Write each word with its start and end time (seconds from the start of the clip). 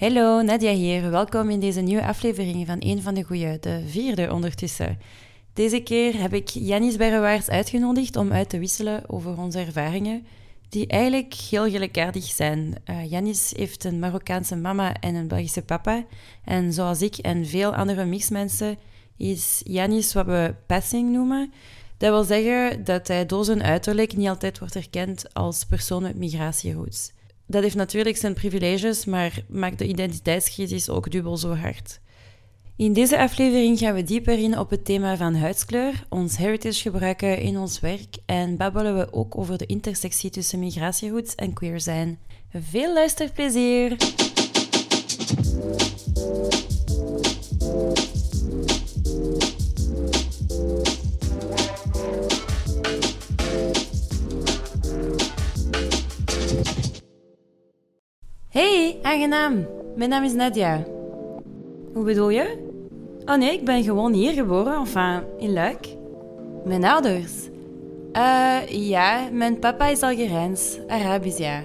Hallo, 0.00 0.42
Nadia 0.42 0.72
hier. 0.72 1.10
Welkom 1.10 1.50
in 1.50 1.60
deze 1.60 1.80
nieuwe 1.80 2.06
aflevering 2.06 2.66
van 2.66 2.76
Een 2.78 3.02
van 3.02 3.14
de 3.14 3.22
Goeie, 3.22 3.58
de 3.58 3.82
vierde 3.86 4.32
ondertussen. 4.32 4.98
Deze 5.52 5.80
keer 5.80 6.20
heb 6.20 6.34
ik 6.34 6.48
Janis 6.48 6.96
Berrewaars 6.96 7.48
uitgenodigd 7.48 8.16
om 8.16 8.32
uit 8.32 8.48
te 8.48 8.58
wisselen 8.58 9.02
over 9.06 9.38
onze 9.38 9.58
ervaringen, 9.58 10.26
die 10.68 10.86
eigenlijk 10.86 11.34
heel 11.34 11.70
gelijkaardig 11.70 12.24
zijn. 12.24 12.74
Uh, 12.90 13.10
Janis 13.10 13.52
heeft 13.56 13.84
een 13.84 13.98
Marokkaanse 13.98 14.56
mama 14.56 14.94
en 14.94 15.14
een 15.14 15.28
Belgische 15.28 15.62
papa. 15.62 16.04
En 16.44 16.72
zoals 16.72 17.02
ik 17.02 17.16
en 17.16 17.46
veel 17.46 17.74
andere 17.74 18.04
mixmensen 18.04 18.78
is 19.16 19.60
Janis 19.64 20.12
wat 20.12 20.26
we 20.26 20.54
passing 20.66 21.12
noemen. 21.12 21.52
Dat 21.96 22.10
wil 22.10 22.24
zeggen 22.24 22.84
dat 22.84 23.08
hij 23.08 23.26
door 23.26 23.44
zijn 23.44 23.62
uiterlijk 23.62 24.16
niet 24.16 24.28
altijd 24.28 24.58
wordt 24.58 24.76
erkend 24.76 25.34
als 25.34 25.64
persoon 25.64 26.02
met 26.02 26.16
migratieroots. 26.16 27.12
Dat 27.50 27.62
heeft 27.62 27.74
natuurlijk 27.76 28.16
zijn 28.16 28.34
privileges, 28.34 29.04
maar 29.04 29.42
maakt 29.48 29.78
de 29.78 29.86
identiteitscrisis 29.86 30.88
ook 30.88 31.10
dubbel 31.10 31.36
zo 31.36 31.54
hard. 31.54 32.00
In 32.76 32.92
deze 32.92 33.18
aflevering 33.18 33.78
gaan 33.78 33.94
we 33.94 34.02
dieper 34.02 34.38
in 34.38 34.58
op 34.58 34.70
het 34.70 34.84
thema 34.84 35.16
van 35.16 35.34
huidskleur, 35.34 36.04
ons 36.08 36.36
heritage 36.36 36.80
gebruiken 36.80 37.38
in 37.38 37.58
ons 37.58 37.80
werk 37.80 38.16
en 38.26 38.56
babbelen 38.56 38.96
we 38.96 39.12
ook 39.12 39.38
over 39.38 39.58
de 39.58 39.66
intersectie 39.66 40.30
tussen 40.30 40.58
migratieroots 40.58 41.34
en 41.34 41.52
queer 41.52 41.80
zijn. 41.80 42.18
Veel 42.52 42.94
luisterplezier! 42.94 43.96
Hey, 58.50 58.98
aangenaam. 59.02 59.66
Mijn 59.96 60.10
naam 60.10 60.24
is 60.24 60.32
Nadia. 60.32 60.84
Hoe 61.92 62.04
bedoel 62.04 62.30
je? 62.30 62.68
Oh 63.24 63.36
nee, 63.36 63.52
ik 63.52 63.64
ben 63.64 63.82
gewoon 63.82 64.12
hier 64.12 64.32
geboren, 64.32 64.78
enfin, 64.78 65.22
in 65.38 65.52
Luik. 65.52 65.86
Mijn 66.64 66.84
ouders? 66.84 67.32
Uh, 68.12 68.58
ja, 68.68 69.28
mijn 69.32 69.58
papa 69.58 69.88
is 69.88 70.02
Algerijns, 70.02 70.78
Arabisch, 70.88 71.38
ja. 71.38 71.62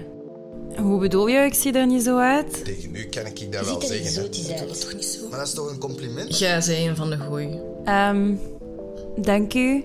Hoe 0.76 0.98
bedoel 0.98 1.26
je, 1.26 1.38
ik 1.38 1.54
zie 1.54 1.72
er 1.72 1.86
niet 1.86 2.02
zo 2.02 2.18
uit? 2.18 2.64
Tegen 2.64 2.94
u 2.94 3.04
kan 3.04 3.26
ik 3.26 3.52
dat 3.52 3.66
wel 3.66 3.80
zeggen. 3.80 4.10
Zo 4.10 4.20
dat 4.20 4.70
is 4.70 4.80
toch 4.80 4.94
niet 4.94 5.04
zo? 5.04 5.28
Maar 5.28 5.38
dat 5.38 5.46
is 5.46 5.54
toch 5.54 5.70
een 5.70 5.78
compliment? 5.78 6.38
Jij 6.38 6.60
zei 6.60 6.88
een 6.88 6.96
van 6.96 7.10
de 7.10 7.16
goeie. 7.16 7.60
Um, 7.84 8.40
dank 9.16 9.54
u. 9.54 9.84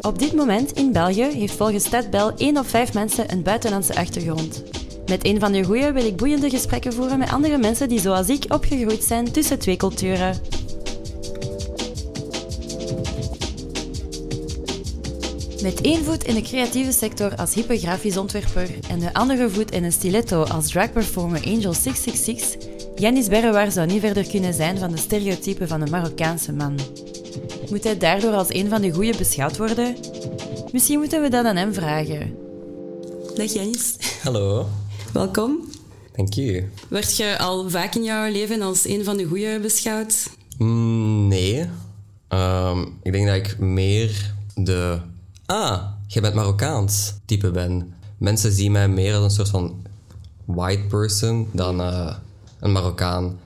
Op 0.00 0.18
dit 0.18 0.32
moment 0.32 0.72
in 0.72 0.92
België 0.92 1.24
heeft 1.24 1.54
volgens 1.54 1.84
Stadbel 1.84 2.32
1 2.36 2.58
op 2.58 2.68
5 2.68 2.94
mensen 2.94 3.32
een 3.32 3.42
buitenlandse 3.42 3.94
achtergrond. 3.94 4.62
Met 5.08 5.24
een 5.24 5.40
van 5.40 5.52
de 5.52 5.64
goeie 5.64 5.92
wil 5.92 6.04
ik 6.04 6.16
boeiende 6.16 6.50
gesprekken 6.50 6.92
voeren 6.92 7.18
met 7.18 7.30
andere 7.30 7.58
mensen 7.58 7.88
die 7.88 8.00
zoals 8.00 8.28
ik 8.28 8.44
opgegroeid 8.48 9.04
zijn 9.04 9.32
tussen 9.32 9.58
twee 9.58 9.76
culturen. 9.76 10.40
Met 15.62 15.80
één 15.80 16.04
voet 16.04 16.24
in 16.24 16.34
de 16.34 16.42
creatieve 16.42 16.92
sector 16.92 17.36
als 17.36 17.54
hypergrafisch 17.54 18.16
ontwerper 18.16 18.68
en 18.88 18.98
de 18.98 19.14
andere 19.14 19.50
voet 19.50 19.70
in 19.70 19.84
een 19.84 19.92
stiletto 19.92 20.42
als 20.42 20.68
dragperformer 20.68 21.44
Angel 21.44 21.72
666, 21.72 22.68
Janis 22.96 23.28
Berrewaar 23.28 23.72
zou 23.72 23.86
niet 23.86 24.00
verder 24.00 24.28
kunnen 24.28 24.54
zijn 24.54 24.78
van 24.78 24.90
de 24.90 24.96
stereotypen 24.96 25.68
van 25.68 25.80
de 25.80 25.90
Marokkaanse 25.90 26.52
man. 26.52 26.78
Moet 27.70 27.84
hij 27.84 27.98
daardoor 27.98 28.32
als 28.32 28.54
een 28.54 28.68
van 28.68 28.80
de 28.80 28.92
goeie 28.92 29.16
beschouwd 29.16 29.56
worden? 29.56 29.96
Misschien 30.72 30.98
moeten 30.98 31.22
we 31.22 31.28
dat 31.28 31.44
aan 31.44 31.56
hem 31.56 31.74
vragen. 31.74 32.36
Dag 33.34 33.52
Janis. 33.52 33.96
Hallo. 34.22 34.66
Welkom. 35.12 35.68
Dank 36.12 36.32
je. 36.32 36.68
Werd 36.88 37.16
je 37.16 37.38
al 37.38 37.70
vaak 37.70 37.94
in 37.94 38.04
jouw 38.04 38.32
leven 38.32 38.62
als 38.62 38.86
een 38.86 39.04
van 39.04 39.16
de 39.16 39.24
goeie 39.24 39.60
beschouwd? 39.60 40.30
Mm, 40.58 41.28
nee. 41.28 41.68
Ehm, 42.28 42.80
ik 43.02 43.12
denk 43.12 43.26
dat 43.26 43.36
ik 43.36 43.58
meer 43.58 44.34
de... 44.54 44.98
Ah, 45.46 45.82
je 46.06 46.20
bent 46.20 46.34
Marokkaans 46.34 47.14
type 47.24 47.50
ben. 47.50 47.94
Mensen 48.18 48.52
zien 48.52 48.72
mij 48.72 48.88
meer 48.88 49.14
als 49.14 49.24
een 49.24 49.30
soort 49.30 49.48
van 49.48 49.82
white 50.44 50.82
person 50.88 51.48
dan 51.52 51.80
uh, 51.80 52.14
een 52.60 52.72
Marokkaan. 52.72 53.38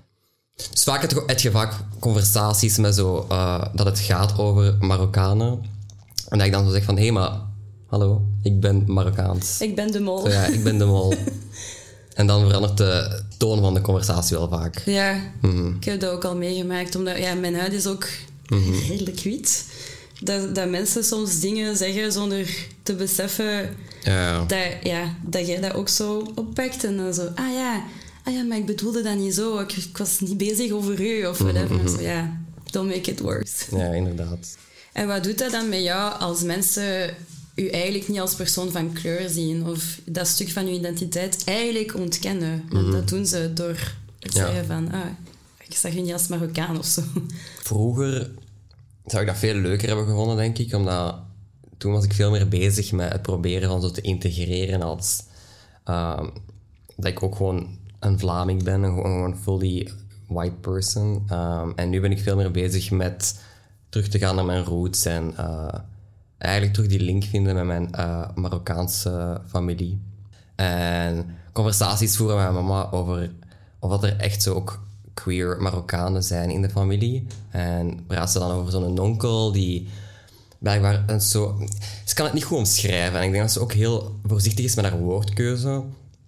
Dus 0.70 0.84
vaak 0.84 1.10
heb 1.26 1.38
je 1.38 1.50
vaak 1.50 1.74
conversaties 1.98 2.78
met 2.78 2.94
zo, 2.94 3.26
uh, 3.32 3.64
dat 3.74 3.86
het 3.86 3.98
gaat 3.98 4.38
over 4.38 4.76
Marokkanen. 4.80 5.62
En 6.28 6.38
dat 6.38 6.46
ik 6.46 6.52
dan 6.52 6.64
zo 6.64 6.70
zeg 6.70 6.84
van, 6.84 6.96
hé, 6.96 7.02
hey, 7.02 7.12
maar 7.12 7.40
hallo, 7.86 8.22
ik 8.42 8.60
ben 8.60 8.84
Marokkaans. 8.86 9.60
Ik 9.60 9.74
ben 9.74 9.92
de 9.92 10.00
mol. 10.00 10.28
ja, 10.28 10.44
ik 10.44 10.64
ben 10.64 10.78
de 10.78 10.84
mol. 10.84 11.14
en 12.14 12.26
dan 12.26 12.46
verandert 12.46 12.76
de 12.76 13.22
toon 13.36 13.60
van 13.60 13.74
de 13.74 13.80
conversatie 13.80 14.36
wel 14.36 14.48
vaak. 14.48 14.82
Ja, 14.84 15.20
mhm. 15.40 15.74
ik 15.74 15.84
heb 15.84 16.00
dat 16.00 16.10
ook 16.10 16.24
al 16.24 16.36
meegemaakt. 16.36 16.96
Omdat 16.96 17.18
ja, 17.18 17.34
mijn 17.34 17.54
huid 17.54 17.72
is 17.72 17.86
ook 17.86 18.08
mm 18.48 18.74
redelijk 18.88 19.20
wit. 19.20 19.64
Dat, 20.20 20.54
dat 20.54 20.68
mensen 20.68 21.04
soms 21.04 21.40
dingen 21.40 21.76
zeggen 21.76 22.12
zonder 22.12 22.66
te 22.82 22.94
beseffen 22.94 23.76
ja. 24.04 24.44
Dat, 24.44 24.58
ja, 24.82 25.14
dat 25.22 25.46
jij 25.46 25.60
dat 25.60 25.74
ook 25.74 25.88
zo 25.88 26.32
oppakt. 26.34 26.84
En 26.84 26.96
dan 26.96 27.14
zo, 27.14 27.28
ah 27.34 27.52
ja, 27.52 27.84
ah 28.24 28.34
ja, 28.34 28.42
maar 28.42 28.58
ik 28.58 28.66
bedoelde 28.66 29.02
dat 29.02 29.16
niet 29.16 29.34
zo. 29.34 29.58
Ik, 29.58 29.72
ik 29.72 29.96
was 29.96 30.20
niet 30.20 30.36
bezig 30.36 30.72
over 30.72 31.00
u 31.00 31.26
of 31.26 31.40
mhm, 31.40 31.52
whatever. 31.52 31.76
Mm 31.76 31.88
Zo, 31.88 32.00
ja, 32.00 32.40
don't 32.70 32.88
make 32.88 33.10
it 33.10 33.20
worse. 33.20 33.76
Ja, 33.76 33.92
inderdaad. 33.92 34.56
En 34.92 35.06
wat 35.06 35.24
doet 35.24 35.38
dat 35.38 35.50
dan 35.50 35.68
met 35.68 35.82
jou 35.82 36.18
als 36.18 36.42
mensen 36.42 37.14
u 37.54 37.68
eigenlijk 37.68 38.08
niet 38.08 38.20
als 38.20 38.34
persoon 38.34 38.70
van 38.70 38.92
kleur 38.92 39.28
zien 39.28 39.66
of 39.66 40.00
dat 40.04 40.26
stuk 40.26 40.50
van 40.50 40.66
uw 40.66 40.72
identiteit 40.72 41.44
eigenlijk 41.44 41.94
ontkennen. 41.94 42.64
Want 42.68 42.86
mhm. 42.86 42.92
dat 42.96 43.08
doen 43.08 43.26
ze 43.26 43.52
door 43.52 43.94
het 44.18 44.34
zeggen 44.34 44.66
van, 44.66 44.92
ah, 44.92 45.06
ik 45.58 45.76
zag 45.76 45.92
je 45.92 46.00
niet 46.00 46.12
als 46.12 46.28
Marokkaan 46.28 46.78
of 46.78 46.86
zo. 46.86 47.02
Vroeger 47.62 48.30
zou 49.06 49.22
ik 49.22 49.28
dat 49.28 49.38
veel 49.38 49.54
leuker 49.54 49.88
hebben 49.88 50.06
gevonden, 50.06 50.36
denk 50.36 50.58
ik, 50.58 50.74
omdat 50.74 51.16
toen 51.78 51.92
was 51.92 52.04
ik 52.04 52.12
veel 52.12 52.30
meer 52.30 52.48
bezig 52.48 52.92
met 52.92 53.12
het 53.12 53.22
proberen 53.22 53.68
van 53.68 53.80
zo 53.80 53.90
te 53.90 54.00
integreren 54.00 54.82
als 54.82 55.22
uh, 55.88 56.26
dat 56.96 57.06
ik 57.06 57.22
ook 57.22 57.36
gewoon 57.36 57.78
een 57.98 58.18
Vlaming 58.18 58.62
ben, 58.62 58.82
een 58.82 58.94
gewoon 58.94 59.36
fully 59.36 59.90
white 60.26 60.54
person. 60.54 61.24
Ehm, 61.28 61.70
en 61.76 61.90
nu 61.90 62.00
ben 62.00 62.10
ik 62.10 62.18
veel 62.18 62.36
meer 62.36 62.50
bezig 62.50 62.90
met 62.90 63.40
terug 63.88 64.08
te 64.08 64.18
gaan 64.18 64.34
naar 64.34 64.44
mijn 64.44 64.64
roots 64.64 65.04
en 65.04 65.34
uh, 65.38 65.74
eigenlijk 66.42 66.74
terug 66.74 66.88
die 66.88 67.00
link 67.00 67.24
vinden 67.24 67.54
met 67.54 67.64
mijn 67.64 67.88
uh, 67.96 68.28
Marokkaanse 68.34 69.40
familie. 69.48 70.00
En 70.54 71.26
conversaties 71.52 72.16
voeren 72.16 72.36
met 72.36 72.52
mijn 72.52 72.64
mama 72.64 72.90
over 72.90 73.30
of 73.78 74.02
er 74.02 74.16
echt 74.16 74.42
zo 74.42 74.54
ook 74.54 74.82
queer 75.14 75.56
Marokkanen 75.60 76.22
zijn 76.22 76.50
in 76.50 76.62
de 76.62 76.70
familie. 76.70 77.26
En 77.50 78.06
praat 78.06 78.30
ze 78.30 78.38
dan 78.38 78.50
over 78.50 78.72
zo'n 78.72 78.98
onkel 78.98 79.52
die 79.52 79.88
blijkbaar 80.58 81.04
een 81.06 81.20
zo... 81.20 81.68
Ze 82.04 82.14
kan 82.14 82.24
het 82.24 82.34
niet 82.34 82.44
goed 82.44 82.58
omschrijven. 82.58 83.18
En 83.18 83.24
ik 83.24 83.30
denk 83.30 83.42
dat 83.42 83.52
ze 83.52 83.60
ook 83.60 83.72
heel 83.72 84.18
voorzichtig 84.26 84.64
is 84.64 84.74
met 84.74 84.84
haar 84.84 84.98
woordkeuze. 84.98 85.82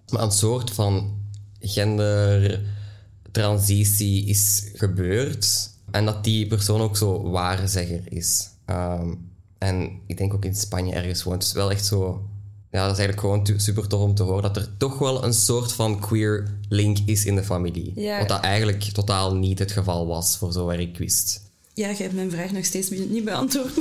Maar 0.09 0.21
een 0.21 0.31
soort 0.31 0.71
van 0.71 1.13
gendertransitie 1.59 4.25
is 4.25 4.69
gebeurd. 4.73 5.69
En 5.91 6.05
dat 6.05 6.23
die 6.23 6.47
persoon 6.47 6.81
ook 6.81 6.97
zo 6.97 7.29
waarzegger 7.29 8.11
is. 8.11 8.49
Um, 8.65 9.33
en 9.57 9.99
ik 10.07 10.17
denk 10.17 10.33
ook 10.33 10.45
in 10.45 10.55
Spanje 10.55 10.93
ergens 10.93 11.23
woont. 11.23 11.41
Dus 11.41 11.51
wel 11.51 11.71
echt 11.71 11.85
zo... 11.85 12.27
Ja, 12.71 12.87
dat 12.87 12.97
is 12.97 13.05
eigenlijk 13.05 13.19
gewoon 13.19 13.59
super 13.59 13.87
tof 13.87 14.01
om 14.01 14.15
te 14.15 14.23
horen 14.23 14.41
dat 14.41 14.57
er 14.57 14.77
toch 14.77 14.97
wel 14.97 15.23
een 15.23 15.33
soort 15.33 15.71
van 15.71 15.99
queer 15.99 16.57
link 16.69 16.97
is 17.05 17.25
in 17.25 17.35
de 17.35 17.43
familie. 17.43 17.91
Ja. 17.95 18.19
Wat 18.19 18.27
dat 18.27 18.41
eigenlijk 18.41 18.83
totaal 18.83 19.35
niet 19.35 19.59
het 19.59 19.71
geval 19.71 20.07
was, 20.07 20.37
voor 20.37 20.51
zover 20.51 20.79
ik 20.79 20.97
wist. 20.97 21.45
Ja, 21.73 21.89
je 21.89 21.95
hebt 21.95 22.13
mijn 22.13 22.31
vraag 22.31 22.51
nog 22.51 22.65
steeds 22.65 22.89
niet 22.89 23.25
beantwoord. 23.25 23.71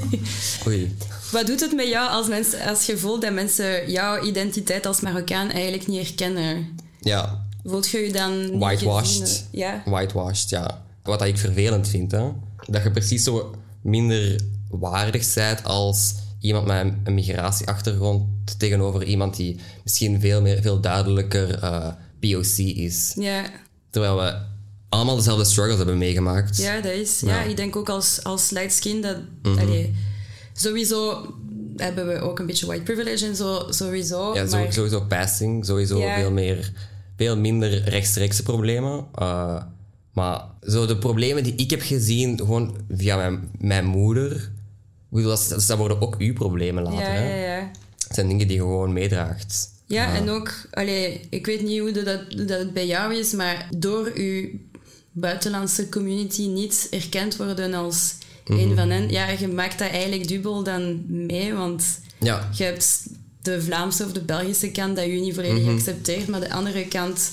Oei. 0.66 0.96
Wat 1.30 1.46
doet 1.46 1.60
het 1.60 1.74
met 1.74 1.88
jou 1.88 2.10
als, 2.10 2.28
mensen, 2.28 2.64
als 2.64 2.86
je 2.86 2.98
voelt 2.98 3.22
dat 3.22 3.32
mensen 3.32 3.90
jouw 3.90 4.22
identiteit 4.24 4.86
als 4.86 5.00
Marokkaan 5.00 5.50
eigenlijk 5.50 5.86
niet 5.86 6.06
herkennen? 6.06 6.76
Ja. 7.00 7.46
Voelt 7.64 7.88
je 7.88 7.98
je 7.98 8.12
dan... 8.12 8.58
Whitewashed. 8.58 9.46
Ja. 9.50 9.82
Whitewashed, 9.84 10.48
ja. 10.48 10.84
Wat 11.02 11.22
ik 11.22 11.38
vervelend 11.38 11.88
vind, 11.88 12.10
hè. 12.10 12.28
Dat 12.66 12.82
je 12.82 12.90
precies 12.90 13.24
zo 13.24 13.54
minder 13.82 14.40
waardig 14.78 15.24
zijt 15.24 15.64
als 15.64 16.14
iemand 16.40 16.66
met 16.66 16.94
een 17.04 17.14
migratieachtergrond 17.14 18.24
tegenover 18.58 19.04
iemand 19.04 19.36
die 19.36 19.60
misschien 19.84 20.20
veel, 20.20 20.42
meer, 20.42 20.62
veel 20.62 20.80
duidelijker 20.80 21.62
uh, 21.62 21.76
eh, 21.76 21.92
POC 22.20 22.56
is. 22.58 23.12
Ja. 23.16 23.44
Terwijl 23.90 24.16
we 24.16 24.36
allemaal 24.88 25.16
dezelfde 25.16 25.44
struggles 25.44 25.76
hebben 25.76 25.98
meegemaakt. 25.98 26.56
Ja, 26.56 26.80
dat 26.80 26.92
is. 26.92 27.20
Ja, 27.20 27.42
ik 27.42 27.56
denk 27.56 27.76
ook 27.76 27.88
als, 27.88 28.24
als 28.24 28.50
light 28.50 28.72
skin 28.72 29.00
dat... 29.00 29.16
Mm 29.42 29.94
sowieso 30.54 31.26
hebben 31.76 32.06
we 32.06 32.20
ook 32.20 32.38
een 32.38 32.46
beetje 32.46 32.66
white 32.66 32.82
privilege 32.82 33.26
en 33.26 33.36
zo, 33.36 33.66
sowieso. 33.68 34.34
Ja, 34.34 34.44
maar... 34.50 34.72
sowieso 34.72 35.00
passing. 35.00 35.66
Sowieso 35.66 36.00
veel, 36.14 36.30
meer, 36.30 36.72
veel 37.16 37.36
minder 37.36 37.82
rechtstreekse 37.88 38.42
problemen. 38.42 39.06
Uh, 39.20 39.62
maar 40.12 40.44
zo 40.62 40.86
de 40.86 40.96
problemen 40.96 41.42
die 41.42 41.54
ik 41.54 41.70
heb 41.70 41.80
gezien, 41.80 42.38
gewoon 42.38 42.76
via 42.88 43.16
mijn, 43.16 43.50
mijn 43.58 43.84
moeder 43.84 44.52
dat, 45.12 45.48
dat 45.66 45.78
worden 45.78 46.00
ook 46.00 46.14
uw 46.18 46.32
problemen 46.32 46.82
later. 46.82 47.14
Ja, 47.14 47.20
ja, 47.28 47.34
ja. 47.56 47.70
Het 48.06 48.14
zijn 48.14 48.28
dingen 48.28 48.46
die 48.46 48.56
je 48.56 48.62
gewoon 48.62 48.92
meedraagt. 48.92 49.70
Ja, 49.86 50.14
en 50.14 50.28
ook, 50.28 50.54
allee, 50.70 51.20
ik 51.30 51.46
weet 51.46 51.62
niet 51.62 51.80
hoe 51.80 51.92
dat, 51.92 52.04
dat 52.30 52.58
het 52.58 52.72
bij 52.72 52.86
jou 52.86 53.14
is, 53.14 53.32
maar 53.32 53.68
door 53.76 54.20
je 54.20 54.58
buitenlandse 55.12 55.88
community 55.88 56.46
niet 56.46 56.86
erkend 56.90 57.36
worden 57.36 57.74
als 57.74 58.14
een 58.44 58.66
Mhm. 58.68 58.76
van 58.76 58.90
hen, 58.90 59.10
ja, 59.10 59.28
je 59.28 59.48
maakt 59.48 59.78
dat 59.78 59.90
eigenlijk 59.90 60.28
dubbel 60.28 60.62
dan 60.62 61.02
mee, 61.08 61.54
want 61.54 61.84
Ja, 62.18 62.48
je 62.56 62.64
hebt 62.64 63.06
de 63.42 63.62
Vlaamse 63.62 64.04
of 64.04 64.12
de 64.12 64.20
Belgische 64.22 64.70
kant 64.70 64.96
dat 64.96 65.04
je 65.04 65.10
niet 65.12 65.34
volledig 65.34 65.62
Mhm. 65.64 65.74
accepteert, 65.74 66.28
maar 66.28 66.40
de 66.40 66.52
andere 66.52 66.86
kant 66.88 67.30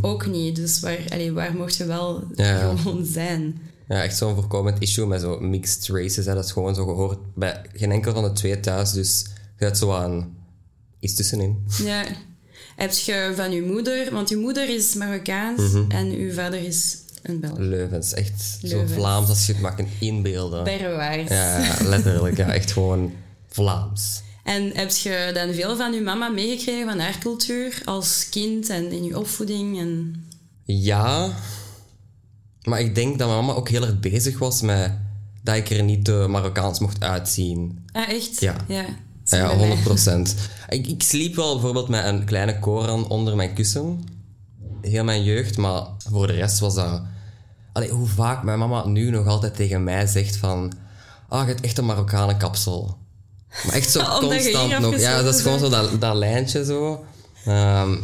ook 0.00 0.26
niet. 0.26 0.56
Dus 0.56 0.80
waar, 0.80 0.98
allee, 1.12 1.32
waar 1.32 1.54
mocht 1.56 1.76
je 1.76 1.84
wel 1.86 2.24
Ja, 2.34 2.44
ja. 2.58 2.76
gewoon 2.76 3.04
zijn? 3.04 3.60
Ja 3.92 4.02
echt 4.02 4.16
zo'n 4.16 4.34
voorkomend 4.34 4.80
issue 4.80 5.06
met 5.06 5.20
zo 5.20 5.40
mixed 5.40 5.86
races. 5.88 6.26
Hè. 6.26 6.34
Dat 6.34 6.44
is 6.44 6.52
gewoon 6.52 6.74
zo 6.74 6.84
gehoord 6.84 7.18
bij 7.34 7.62
geen 7.72 7.90
enkel 7.90 8.12
van 8.12 8.22
de 8.24 8.32
twee 8.32 8.60
thuis. 8.60 8.92
Dus 8.92 9.24
je 9.58 9.64
hebt 9.64 9.78
zo 9.78 9.92
aan 9.92 10.36
iets 11.00 11.14
tussenin. 11.14 11.64
Ja. 11.84 12.04
Heb 12.76 12.92
je 12.92 13.32
van 13.36 13.52
je 13.52 13.62
moeder, 13.62 14.12
want 14.12 14.28
je 14.28 14.36
moeder 14.36 14.68
is 14.74 14.94
Marokkaans 14.94 15.72
Mhm. 15.72 15.90
en 15.90 16.10
uw 16.12 16.32
vader 16.32 16.64
is 16.64 16.96
een 17.22 17.40
Belg. 17.40 17.58
Leuvens. 17.58 18.12
Echt 18.14 18.58
zo. 18.62 18.84
Vlaams 18.86 19.28
als 19.28 19.46
je 19.46 19.52
het 19.52 19.62
mag 19.62 19.74
inbeelden. 19.98 20.64
Berwaars. 20.64 21.28
Ja, 21.28 21.58
ja, 21.58 21.76
letterlijk. 21.88 22.36
Ja, 22.36 22.52
echt 22.52 22.72
gewoon 22.72 23.12
Vlaams. 23.48 24.22
En 24.44 24.70
heb 24.76 24.90
je 24.90 25.30
dan 25.34 25.52
veel 25.54 25.76
van 25.76 25.92
je 25.92 26.00
mama 26.00 26.28
meegekregen 26.28 26.88
van 26.88 26.98
haar 26.98 27.18
cultuur 27.18 27.82
als 27.84 28.26
kind 28.30 28.68
en 28.68 28.92
in 28.92 29.04
je 29.04 29.18
opvoeding? 29.18 29.78
En... 29.78 30.24
Ja, 30.64 31.34
maar 32.64 32.80
ik 32.80 32.94
denk 32.94 33.18
dat 33.18 33.28
mijn 33.28 33.40
mama 33.44 33.58
ook 33.58 33.68
heel 33.68 33.82
erg 33.82 34.00
bezig 34.00 34.38
was 34.38 34.60
met 34.60 34.92
dat 35.42 35.56
ik 35.56 35.70
er 35.70 35.82
niet 35.82 36.04
te 36.04 36.26
Marokkaans 36.28 36.78
mocht 36.78 37.02
uitzien. 37.02 37.84
Ah, 37.92 38.08
echt? 38.08 38.40
Ja. 38.40 38.56
Ja, 38.68 38.84
Ja, 39.24 39.46
bij 39.46 39.46
mij. 39.46 39.56
100 39.56 39.82
procent. 39.82 40.36
Ik, 40.68 40.86
ik 40.86 41.02
sliep 41.02 41.34
wel 41.34 41.52
bijvoorbeeld 41.52 41.88
met 41.88 42.04
een 42.04 42.24
kleine 42.24 42.58
koran 42.58 43.08
onder 43.08 43.36
mijn 43.36 43.54
kussen. 43.54 44.04
Heel 44.80 45.04
mijn 45.04 45.22
jeugd, 45.22 45.56
maar 45.56 45.82
voor 46.10 46.26
de 46.26 46.32
rest 46.32 46.58
was 46.58 46.74
dat... 46.74 47.02
Allee, 47.72 47.90
hoe 47.90 48.06
vaak 48.06 48.42
mijn 48.42 48.58
mama 48.58 48.86
nu 48.86 49.10
nog 49.10 49.26
altijd 49.26 49.54
tegen 49.54 49.84
mij 49.84 50.06
zegt 50.06 50.36
van... 50.36 50.72
Ah, 51.28 51.40
je 51.40 51.46
hebt 51.46 51.64
echt 51.64 51.78
een 51.78 51.86
Marokkanen 51.86 52.36
kapsel. 52.36 52.98
Maar 53.64 53.74
echt 53.74 53.90
zo 53.90 54.02
constant 54.20 54.78
nog. 54.78 54.98
Ja, 54.98 55.22
dat 55.22 55.34
is 55.34 55.42
gewoon 55.42 55.58
zo 55.58 55.68
dat, 55.68 56.00
dat 56.00 56.16
lijntje 56.16 56.64
zo. 56.64 57.04
Ehm, 57.44 57.96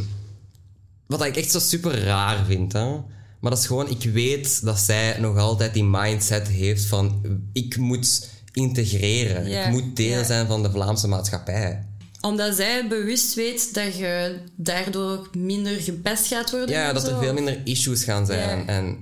wat 1.07 1.25
ik 1.25 1.37
echt 1.37 1.51
zo 1.51 1.59
super 1.59 2.05
raar 2.05 2.45
vind, 2.45 2.73
hè. 2.73 2.97
Maar 3.41 3.51
dat 3.51 3.61
is 3.61 3.67
gewoon, 3.67 3.91
ik 3.91 4.11
weet 4.13 4.65
dat 4.65 4.79
zij 4.79 5.17
nog 5.21 5.37
altijd 5.37 5.75
die 5.75 5.85
mindset 5.85 6.49
heeft 6.49 6.85
van... 6.85 7.23
Ik 7.53 7.77
moet 7.77 8.29
integreren. 8.53 9.47
Ik 9.47 9.71
moet 9.71 9.97
deel 9.97 10.25
zijn 10.25 10.47
van 10.47 10.63
de 10.63 10.71
Vlaamse 10.71 11.09
maatschappij. 11.09 11.87
Omdat 12.21 12.55
zij 12.57 12.89
bewust 12.89 13.35
weet 13.35 13.75
dat 13.75 13.97
je 13.97 14.39
daardoor 14.57 15.29
minder 15.37 15.81
gepest 15.81 16.27
gaat 16.27 16.51
worden. 16.51 16.71
Ja, 16.71 16.93
dat 16.93 17.09
er 17.09 17.19
veel 17.19 17.33
minder 17.33 17.61
issues 17.65 18.05
gaan 18.05 18.27
zijn. 18.27 18.59
Ja. 18.59 18.67
En 18.67 18.85
er 18.85 18.97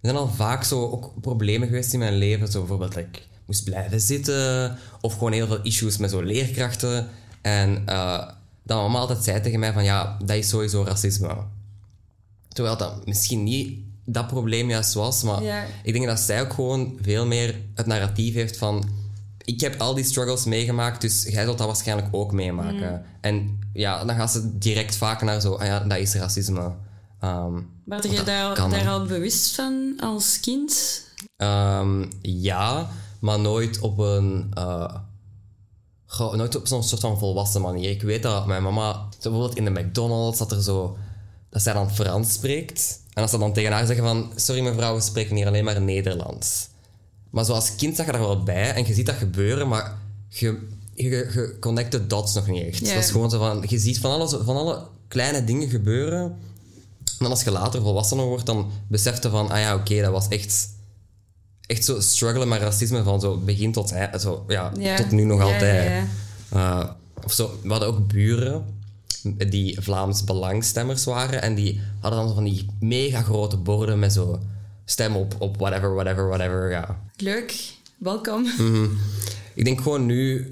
zijn 0.00 0.16
al 0.16 0.28
vaak 0.28 0.64
zo 0.64 0.90
ook 0.90 1.12
problemen 1.20 1.68
geweest 1.68 1.92
in 1.92 1.98
mijn 1.98 2.16
leven. 2.16 2.48
Zo 2.48 2.58
bijvoorbeeld 2.58 2.94
dat 2.94 3.02
ik 3.02 3.26
moest 3.46 3.64
blijven 3.64 4.00
zitten. 4.00 4.76
Of 5.00 5.12
gewoon 5.12 5.32
heel 5.32 5.46
veel 5.46 5.62
issues 5.62 5.96
met 5.96 6.10
zo 6.10 6.22
leerkrachten. 6.22 7.08
En 7.42 7.82
eh 7.86 8.28
dat 8.64 8.76
mama 8.76 8.98
altijd 8.98 9.24
zei 9.24 9.40
tegen 9.40 9.60
mij 9.60 9.72
van 9.72 9.84
ja, 9.84 10.16
dat 10.24 10.36
is 10.36 10.48
sowieso 10.48 10.84
racisme. 10.84 11.36
Terwijl 12.52 12.76
dat 12.76 13.06
misschien 13.06 13.42
niet 13.42 13.78
dat 14.04 14.26
probleem 14.26 14.68
juist 14.68 14.94
was. 14.94 15.22
Maar 15.22 15.42
Ja. 15.42 15.64
ik 15.82 15.92
denk 15.92 16.06
dat 16.06 16.20
zij 16.20 16.40
ook 16.40 16.52
gewoon 16.52 16.98
veel 17.02 17.26
meer 17.26 17.60
het 17.74 17.86
narratief 17.86 18.34
heeft 18.34 18.56
van... 18.56 18.84
Ik 19.44 19.60
heb 19.60 19.80
al 19.80 19.94
die 19.94 20.04
struggles 20.04 20.44
meegemaakt, 20.44 21.00
dus 21.00 21.22
jij 21.22 21.44
zult 21.44 21.58
dat 21.58 21.66
waarschijnlijk 21.66 22.08
ook 22.10 22.32
meemaken. 22.32 22.90
Mm. 22.92 23.02
En 23.20 23.58
ja, 23.72 24.04
dan 24.04 24.16
gaan 24.16 24.28
ze 24.28 24.58
direct 24.58 24.96
vaak 24.96 25.22
naar 25.22 25.40
zo... 25.40 25.54
Ah 25.54 25.66
ja, 25.66 25.80
dat 25.80 25.98
is 25.98 26.14
racisme. 26.14 26.72
Was 27.84 28.02
dat 28.02 28.12
je 28.12 28.22
daar, 28.22 28.88
al 28.88 29.06
bewust 29.06 29.54
van 29.54 29.94
als 30.00 30.40
kind? 30.40 31.02
Ehm, 31.36 32.04
ja, 32.22 32.88
maar 33.20 33.40
nooit 33.40 33.78
op 33.80 33.98
een. 33.98 34.50
eh, 34.54 34.94
nooit 36.32 36.56
op 36.56 36.66
zo'n 36.66 36.82
soort 36.82 37.00
van 37.00 37.18
volwassen 37.18 37.60
manier. 37.60 37.90
Ik 37.90 38.02
weet 38.02 38.22
dat 38.22 38.46
mijn 38.46 38.62
mama, 38.62 39.08
bijvoorbeeld 39.22 39.56
in 39.56 39.64
de 39.64 39.70
McDonald's, 39.70 40.38
dat 40.38 40.52
er 40.52 40.62
zo. 40.62 40.96
Dat 41.52 41.62
zij 41.62 41.72
dan 41.72 41.94
Frans 41.94 42.32
spreekt. 42.32 43.00
En 43.12 43.22
als 43.22 43.30
ze 43.30 43.38
dan 43.38 43.52
tegen 43.52 43.72
haar 43.72 43.86
zeggen 43.86 44.04
van. 44.04 44.32
Sorry 44.36 44.60
mevrouw, 44.62 44.94
we 44.94 45.00
spreken 45.00 45.36
hier 45.36 45.46
alleen 45.46 45.64
maar 45.64 45.80
Nederlands. 45.80 46.68
Maar 47.30 47.44
zo 47.44 47.52
als 47.52 47.74
kind 47.74 47.96
zag 47.96 48.06
je 48.06 48.12
daar 48.12 48.20
wel 48.20 48.42
bij 48.42 48.74
en 48.74 48.86
je 48.86 48.94
ziet 48.94 49.06
dat 49.06 49.14
gebeuren, 49.14 49.68
maar 49.68 49.98
je, 50.28 50.58
je, 50.94 51.08
je 51.08 51.56
connect 51.60 51.92
de 51.92 52.06
dots 52.06 52.34
nog 52.34 52.46
niet 52.48 52.66
echt. 52.66 52.86
Ja. 52.86 52.94
Dat 52.94 53.02
is 53.02 53.10
gewoon 53.10 53.30
zo 53.30 53.38
van. 53.38 53.64
Je 53.68 53.78
ziet 53.78 53.98
van 53.98 54.10
alle, 54.10 54.28
van 54.44 54.56
alle 54.56 54.86
kleine 55.08 55.44
dingen 55.44 55.68
gebeuren. 55.68 56.22
En 56.22 57.28
dan 57.28 57.30
als 57.30 57.42
je 57.42 57.50
later 57.50 57.82
volwassener 57.82 58.24
wordt, 58.24 58.46
dan 58.46 58.70
beseft 58.88 59.22
je 59.22 59.30
van, 59.30 59.50
ah 59.50 59.60
ja, 59.60 59.74
oké, 59.74 60.00
dat 60.00 60.10
was 60.10 60.28
echt, 60.28 60.68
echt 61.66 61.84
zo 61.84 62.00
struggelen 62.00 62.48
met 62.48 62.60
racisme 62.60 63.02
van 63.02 63.20
zo 63.20 63.36
begin 63.36 63.72
tot, 63.72 63.90
hè, 63.90 64.18
zo, 64.18 64.44
ja, 64.48 64.72
tot 64.96 65.10
nu 65.10 65.24
nog 65.24 65.40
altijd. 65.40 65.90
ja, 65.90 66.06
Eh, 66.82 66.90
of 67.24 67.32
zo, 67.32 67.58
we 67.62 67.68
hadden 67.68 67.88
ook 67.88 68.06
buren 68.06 68.64
die 69.48 69.80
Vlaams 69.80 70.24
belangstemmers 70.24 71.04
waren 71.04 71.42
en 71.42 71.54
die 71.54 71.80
hadden 72.00 72.20
dan 72.20 72.28
zo 72.28 72.34
van 72.34 72.44
die 72.44 72.66
mega 72.80 73.22
grote 73.22 73.56
borden 73.56 73.98
met 73.98 74.12
zo 74.12 74.40
stem 74.84 75.16
op, 75.16 75.34
op 75.38 75.56
whatever, 75.58 75.94
whatever, 75.94 76.26
whatever, 76.28 76.70
ja. 76.70 77.00
Leuk, 77.16 77.54
welkom. 77.98 78.46
Ik 79.54 79.64
denk 79.64 79.80
gewoon 79.80 80.06
nu 80.06 80.46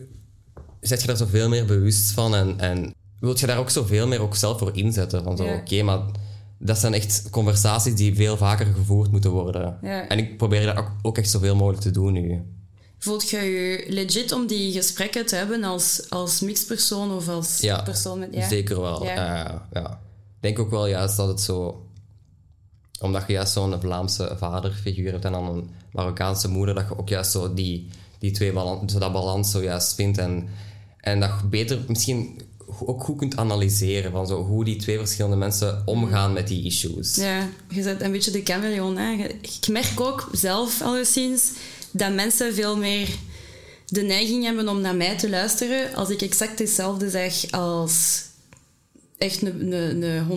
zet 0.80 1.00
je 1.00 1.06
daar 1.06 1.16
zoveel 1.16 1.48
meer 1.48 1.64
bewust 1.64 2.12
van 2.12 2.34
en, 2.34 2.58
en 2.60 2.94
wilt 3.20 3.40
je 3.40 3.46
daar 3.46 3.58
ook 3.58 3.70
zoveel 3.70 4.06
meer 4.06 4.20
ook 4.20 4.36
zelf 4.36 4.58
voor 4.58 4.76
inzetten. 4.76 5.22
Van 5.22 5.36
zo, 5.36 5.44
Ja. 5.44 5.54
oké, 5.56 5.82
maar 5.82 6.00
dat 6.58 6.78
zijn 6.78 6.94
echt 6.94 7.30
conversaties 7.30 7.94
die 7.94 8.14
veel 8.14 8.36
vaker 8.36 8.66
gevoerd 8.66 9.10
moeten 9.10 9.30
worden. 9.30 9.78
Ja. 9.82 10.08
En 10.08 10.18
ik 10.18 10.36
probeer 10.36 10.74
dat 10.74 10.84
ook 11.02 11.18
echt 11.18 11.30
zoveel 11.30 11.56
mogelijk 11.56 11.82
te 11.82 11.90
doen 11.90 12.12
nu. 12.12 12.42
Voelt 13.00 13.30
je 13.30 13.38
je 13.38 13.84
legit 13.88 14.32
om 14.32 14.46
die 14.46 14.72
gesprekken 14.72 15.26
te 15.26 15.36
hebben 15.36 15.64
als, 15.64 16.06
als 16.08 16.40
mixed 16.40 16.66
persoon 16.66 17.12
of 17.12 17.28
als 17.28 17.60
Ja, 17.60 17.82
persoon 17.82 18.18
met... 18.18 18.28
Ja? 18.32 18.48
zeker 18.48 18.80
wel. 18.80 19.04
Ja. 19.04 19.14
Ja. 19.14 19.68
ja. 19.72 19.90
Ik 20.36 20.40
denk 20.40 20.58
ook 20.58 20.70
wel 20.70 20.86
juist 20.86 21.16
dat 21.16 21.28
het 21.28 21.40
zo... 21.40 21.86
Omdat 23.00 23.24
je 23.26 23.32
juist 23.32 23.52
zo'n 23.52 23.80
Vlaamse 23.80 24.34
vaderfiguur 24.38 25.12
hebt 25.12 25.24
en 25.24 25.32
dan 25.32 25.48
een 25.48 25.70
Marokkaanse 25.92 26.48
moeder, 26.48 26.74
dat 26.74 26.88
je 26.88 26.98
ook 26.98 27.08
juist 27.08 27.30
zo 27.30 27.54
die, 27.54 27.88
die 28.18 28.30
twee 28.30 28.52
balans, 28.52 28.92
zo 28.92 28.98
dat 28.98 29.12
balans 29.12 29.50
zo 29.50 29.62
juist 29.62 29.94
vindt. 29.94 30.18
En, 30.18 30.48
en 31.00 31.20
dat 31.20 31.30
je 31.40 31.46
beter 31.46 31.78
misschien 31.88 32.40
ook 32.78 33.04
goed 33.04 33.18
kunt 33.18 33.36
analyseren 33.36 34.10
van 34.10 34.26
zo, 34.26 34.44
hoe 34.44 34.64
die 34.64 34.76
twee 34.76 34.98
verschillende 34.98 35.36
mensen 35.36 35.82
omgaan 35.84 36.32
met 36.32 36.48
die 36.48 36.64
issues. 36.64 37.14
Ja, 37.14 37.48
je 37.68 37.82
zet 37.82 38.00
een 38.00 38.12
beetje 38.12 38.30
de 38.30 38.40
chameleon. 38.44 38.96
Hè. 38.96 39.12
Ik 39.40 39.68
merk 39.68 40.00
ook 40.00 40.28
zelf 40.32 40.82
alleszins 40.82 41.52
dat 41.92 42.14
mensen 42.14 42.54
veel 42.54 42.76
meer 42.76 43.08
de 43.86 44.02
neiging 44.02 44.44
hebben 44.44 44.68
om 44.68 44.80
naar 44.80 44.94
mij 44.94 45.16
te 45.18 45.30
luisteren 45.30 45.94
als 45.94 46.08
ik 46.10 46.22
exact 46.22 46.58
hetzelfde 46.58 47.10
zeg 47.10 47.50
als 47.50 48.22
echt 49.18 49.42
een, 49.42 49.72
een, 49.72 50.02
een 50.02 50.26
100% 50.28 50.32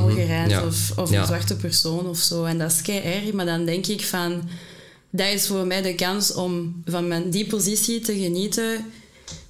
Algerijns 0.00 0.52
Ja. 0.52 0.66
of, 0.66 0.92
of 0.98 1.10
Ja. 1.10 1.20
een 1.20 1.26
zwarte 1.26 1.56
persoon 1.56 2.08
of 2.08 2.18
zo. 2.18 2.44
En 2.44 2.58
dat 2.58 2.70
is 2.72 2.82
kei 2.82 2.98
erg, 3.00 3.32
maar 3.32 3.46
dan 3.46 3.64
denk 3.64 3.86
ik 3.86 4.00
van... 4.04 4.48
Dat 5.12 5.26
is 5.28 5.46
voor 5.46 5.66
mij 5.66 5.82
de 5.82 5.94
kans 5.94 6.32
om 6.32 6.82
van 6.84 7.08
mijn, 7.08 7.30
die 7.30 7.46
positie 7.46 8.00
te 8.00 8.14
genieten 8.18 8.84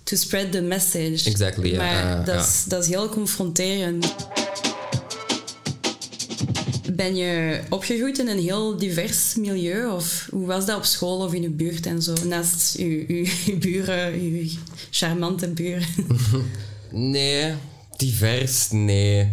to 0.03 0.17
spread 0.17 0.53
the 0.53 0.61
message. 0.61 1.31
Exactly. 1.31 1.77
Maar 1.77 2.19
Eh, 2.21 2.25
dat, 2.27 2.65
dat 2.69 2.83
is 2.83 2.89
heel 2.89 3.09
confronterend. 3.09 4.15
Ben 7.01 7.17
je 7.17 7.61
opgegroeid 7.69 8.19
in 8.19 8.29
een 8.29 8.39
heel 8.39 8.77
divers 8.77 9.35
milieu? 9.35 9.91
Of 9.91 10.29
hoe 10.31 10.47
was 10.47 10.67
dat 10.67 10.77
op 10.77 10.85
school 10.85 11.25
of 11.25 11.35
in 11.35 11.43
je 11.43 11.51
buurt 11.51 11.87
en 11.87 12.03
zo? 12.03 12.15
Naast 12.25 12.79
je, 12.79 13.57
buren, 13.61 14.33
je 14.33 14.55
charmante 14.91 15.49
buren. 15.49 15.87
Nee, 16.93 17.55
divers, 17.97 18.71
nee. 18.71 19.29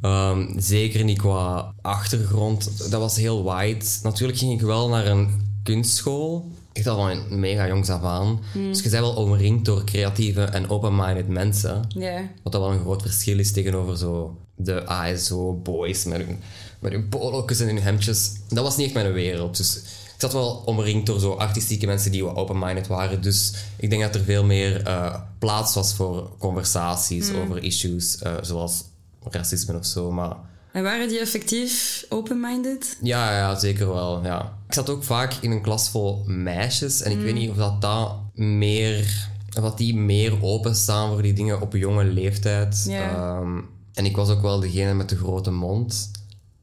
Ehm, 0.00 0.60
zeker 0.60 1.04
niet 1.04 1.18
qua 1.18 1.74
achtergrond. 1.82 2.90
Dat 2.90 3.00
was 3.00 3.16
heel 3.16 3.54
wide. 3.54 3.84
Natuurlijk 4.02 4.38
ging 4.38 4.52
ik 4.52 4.60
wel 4.60 4.88
naar 4.88 5.06
een 5.06 5.28
kunstschool. 5.62 6.48
Echt 6.72 6.86
al 6.86 6.96
van 6.96 7.10
een 7.10 7.40
mega 7.40 7.66
jongs 7.66 7.88
af 7.88 8.02
aan. 8.02 8.40
Dus 8.54 8.82
je 8.82 8.90
bent 8.90 9.02
wel 9.02 9.14
omringd 9.14 9.64
door 9.64 9.84
creatieve 9.84 10.42
en 10.42 10.70
open-minded 10.70 11.28
mensen. 11.28 11.80
ja. 11.88 12.30
Wat 12.42 12.52
dat 12.52 12.62
wel 12.62 12.72
een 12.72 12.80
groot 12.80 13.02
verschil 13.02 13.38
is 13.38 13.52
tegenover 13.52 13.96
zo 13.98 14.36
de 14.56 14.86
ASO-boys 14.86 16.04
met 16.04 16.16
hun, 16.26 16.38
met 16.80 16.92
hun 16.92 17.08
polo's 17.08 17.60
en 17.60 17.66
hun 17.66 17.82
hemdjes. 17.82 18.32
Dat 18.48 18.64
was 18.64 18.76
niet 18.76 18.86
echt 18.86 18.94
mijn 18.94 19.12
wereld. 19.12 19.56
Dus 19.56 19.76
ik 19.76 20.26
zat 20.26 20.32
wel 20.32 20.62
omringd 20.64 21.06
door 21.06 21.20
zo 21.20 21.32
artistieke 21.32 21.86
mensen 21.86 22.10
die 22.10 22.24
wat 22.24 22.36
open-minded 22.36 22.86
waren. 22.86 23.22
Dus 23.22 23.54
ik 23.76 23.90
denk 23.90 24.02
dat 24.02 24.14
er 24.14 24.24
veel 24.24 24.44
meer 24.44 24.82
eh, 24.82 25.14
plaats 25.38 25.74
was 25.74 25.94
voor 25.94 26.30
conversaties 26.38 27.32
over 27.32 27.62
issues, 27.62 28.18
eh, 28.18 28.34
zoals 28.40 28.84
racisme 29.30 29.76
of 29.78 29.86
zo. 29.86 30.10
Maar 30.10 30.36
En 30.72 30.82
waren 30.82 31.08
die 31.08 31.18
effectief 31.18 32.04
open-minded? 32.08 32.96
ja, 33.02 33.36
ja, 33.36 33.58
zeker 33.58 33.88
wel. 33.88 34.24
Ja. 34.24 34.58
Ik 34.66 34.74
zat 34.74 34.90
ook 34.90 35.04
vaak 35.04 35.34
in 35.40 35.50
een 35.50 35.62
klas 35.62 35.90
vol 35.90 36.22
meisjes 36.26 37.02
en 37.02 37.10
ik 37.10 37.18
weet 37.18 37.34
niet 37.34 37.50
of 37.50 37.56
dat, 37.56 37.80
dat 37.80 38.12
meer 38.34 39.28
wat 39.60 39.78
die 39.78 39.94
meer 39.96 40.42
openstaan 40.42 41.12
voor 41.12 41.22
die 41.22 41.32
dingen 41.32 41.60
op 41.60 41.72
jonge 41.76 42.04
leeftijd. 42.04 42.84
Ehm, 42.88 43.58
en 43.94 44.04
ik 44.04 44.16
was 44.16 44.28
ook 44.28 44.42
wel 44.42 44.60
degene 44.60 44.94
met 44.94 45.08
de 45.08 45.16
grote 45.16 45.50
mond. 45.50 46.10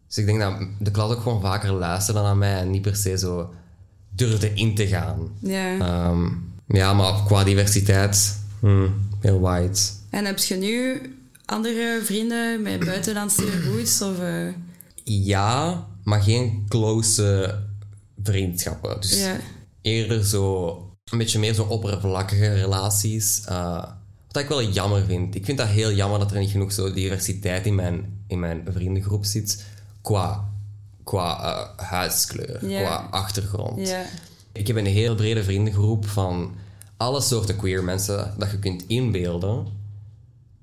Dus 0.07 0.17
ik 0.17 0.25
denk 0.25 0.39
dat 0.39 0.53
de 0.79 0.91
klas 0.91 1.11
ook 1.11 1.21
gewoon 1.21 1.41
vaker 1.41 1.71
luisterde 1.71 2.21
naar 2.21 2.37
mij 2.37 2.57
en 2.59 2.69
niet 2.69 2.81
per 2.81 2.95
se 2.95 3.17
zo 3.17 3.53
durfde 4.09 4.53
in 4.53 4.75
te 4.75 4.87
gaan. 4.87 5.29
Ja. 5.39 5.77
Ehm, 5.79 6.27
ja, 6.67 6.93
maar 6.93 7.23
qua 7.25 7.43
diversiteit, 7.43 8.39
hmm, 8.59 8.93
heel 9.19 9.39
white. 9.39 9.81
En 10.09 10.25
heb 10.25 10.37
je 10.37 10.55
nu 10.55 11.01
andere 11.45 12.01
vrienden 12.03 12.61
met 12.61 12.85
buitenlandse 12.85 13.61
roots? 13.69 14.01
Of, 14.01 14.19
eh, 14.19 14.47
Ja, 15.03 15.85
maar 16.03 16.21
geen 16.21 16.65
close 16.67 17.55
vriendschappen. 18.23 19.01
Dus 19.01 19.19
ja. 19.19 19.35
eerder 19.81 20.23
zo 20.25 20.67
een 21.11 21.17
beetje 21.17 21.39
meer 21.39 21.53
zo 21.53 21.63
oppervlakkige 21.63 22.53
relaties. 22.53 23.41
eh, 23.45 23.83
wat 24.31 24.41
ik 24.43 24.49
wel 24.49 24.63
jammer 24.63 25.05
vind. 25.05 25.35
Ik 25.35 25.45
vind 25.45 25.57
dat 25.57 25.67
heel 25.67 25.91
jammer 25.91 26.19
dat 26.19 26.31
er 26.31 26.39
niet 26.39 26.51
genoeg 26.51 26.71
zo 26.71 26.93
diversiteit 26.93 27.65
in 27.65 27.75
mijn, 27.75 28.23
in 28.27 28.39
mijn 28.39 28.65
vriendengroep 28.73 29.25
zit. 29.25 29.65
Qua, 30.07 30.49
qua 31.03 31.43
eh, 31.43 31.85
huidskleur, 31.85 32.57
qua 32.57 33.07
achtergrond. 33.11 33.93
Ik 34.51 34.67
heb 34.67 34.75
een 34.75 34.85
heel 34.85 35.15
brede 35.15 35.43
vriendengroep 35.43 36.07
van 36.07 36.55
alle 36.97 37.21
soorten 37.21 37.55
queer 37.55 37.83
mensen 37.83 38.33
dat 38.37 38.51
je 38.51 38.59
kunt 38.59 38.83
inbeelden. 38.87 39.67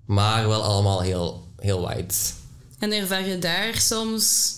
Maar 0.05 0.49
wel 0.49 0.63
allemaal 0.63 1.01
heel, 1.01 1.49
heel 1.59 1.81
white. 1.81 2.15
En 2.79 2.93
ervaar 2.93 3.27
je 3.27 3.39
daar 3.39 3.75
soms... 3.81 4.53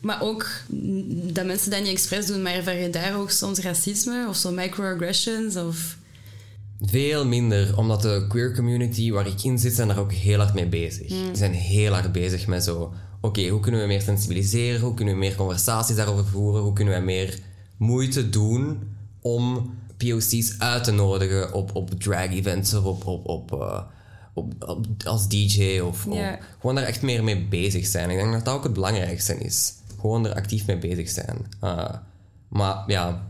Maar 0.00 0.22
ook 0.22 0.46
mm, 0.66 1.32
dat 1.32 1.46
mensen 1.46 1.70
dat 1.70 1.80
niet 1.80 1.92
expres 1.92 2.26
doen, 2.26 2.42
maar 2.42 2.52
ervaar 2.52 2.76
je 2.76 2.90
daar 2.90 3.16
ook 3.16 3.30
soms 3.30 3.58
racisme 3.58 4.26
of 4.28 4.36
zo 4.36 4.50
microaggressions? 4.50 5.56
Of... 5.56 5.96
Veel 6.80 7.26
minder, 7.26 7.78
omdat 7.78 8.02
de 8.02 8.24
queer 8.28 8.54
community 8.54 9.10
waar 9.10 9.26
ik 9.26 9.42
in 9.42 9.58
zit, 9.58 9.74
zijn 9.74 9.88
daar 9.88 9.98
ook 9.98 10.12
heel 10.12 10.38
hard 10.38 10.54
mee 10.54 10.68
bezig. 10.68 11.06
Die 11.06 11.36
zijn 11.36 11.52
heel 11.52 11.92
hard 11.92 12.12
bezig 12.12 12.46
met 12.46 12.64
zo... 12.64 12.92
Oké, 13.24 13.48
hoe 13.48 13.60
kunnen 13.60 13.80
we 13.80 13.86
meer 13.86 14.00
sensibiliseren? 14.00 14.80
Hoe 14.80 14.94
kunnen 14.94 15.14
we 15.14 15.20
meer 15.20 15.34
conversaties 15.34 15.96
daarover 15.96 16.24
voeren? 16.26 16.62
Hoe 16.62 16.72
kunnen 16.72 16.94
we 16.94 17.00
meer 17.00 17.38
moeite 17.76 18.28
doen 18.30 18.94
om 19.20 19.74
POC's 19.96 20.54
uit 20.58 20.84
te 20.84 20.90
nodigen 20.92 21.52
op, 21.52 21.74
op 21.74 22.00
drag-events 22.00 22.74
of 22.74 22.84
op, 22.84 23.06
op, 23.06 23.26
op, 23.28 23.52
eh, 23.52 23.80
op, 24.34 24.54
op- 24.68 24.86
als 25.04 25.28
DJ 25.28 25.78
of, 25.78 26.06
gewoon 26.60 26.74
daar 26.74 26.84
echt 26.84 27.02
meer 27.02 27.24
mee 27.24 27.44
bezig 27.44 27.86
zijn. 27.86 28.10
Ik 28.10 28.16
denk 28.16 28.32
dat 28.32 28.44
dat 28.44 28.54
ook 28.54 28.62
het 28.64 28.72
belangrijkste 28.72 29.38
is. 29.38 29.72
Gewoon 30.00 30.26
er 30.26 30.34
actief 30.34 30.66
mee 30.66 30.78
bezig 30.78 31.08
zijn. 31.08 31.46
Eh, 31.60 31.94
maar 32.48 32.84
ja, 32.86 33.26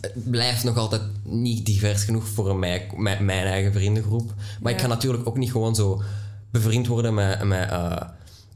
het 0.00 0.30
blijft 0.30 0.64
nog 0.64 0.76
altijd 0.76 1.02
niet 1.22 1.66
divers 1.66 2.04
genoeg 2.04 2.28
voor 2.28 2.56
mij, 2.56 2.86
mijn, 2.96 3.24
mijn 3.24 3.46
eigen 3.46 3.72
vriendengroep. 3.72 4.34
Maar 4.60 4.72
ik 4.72 4.80
ga 4.80 4.86
natuurlijk 4.86 5.26
ook 5.28 5.36
niet 5.38 5.50
gewoon 5.50 5.74
zo 5.74 6.02
bevriend 6.50 6.86
worden 6.86 7.14
met, 7.14 7.44
met, 7.44 7.70
eh, 7.70 7.96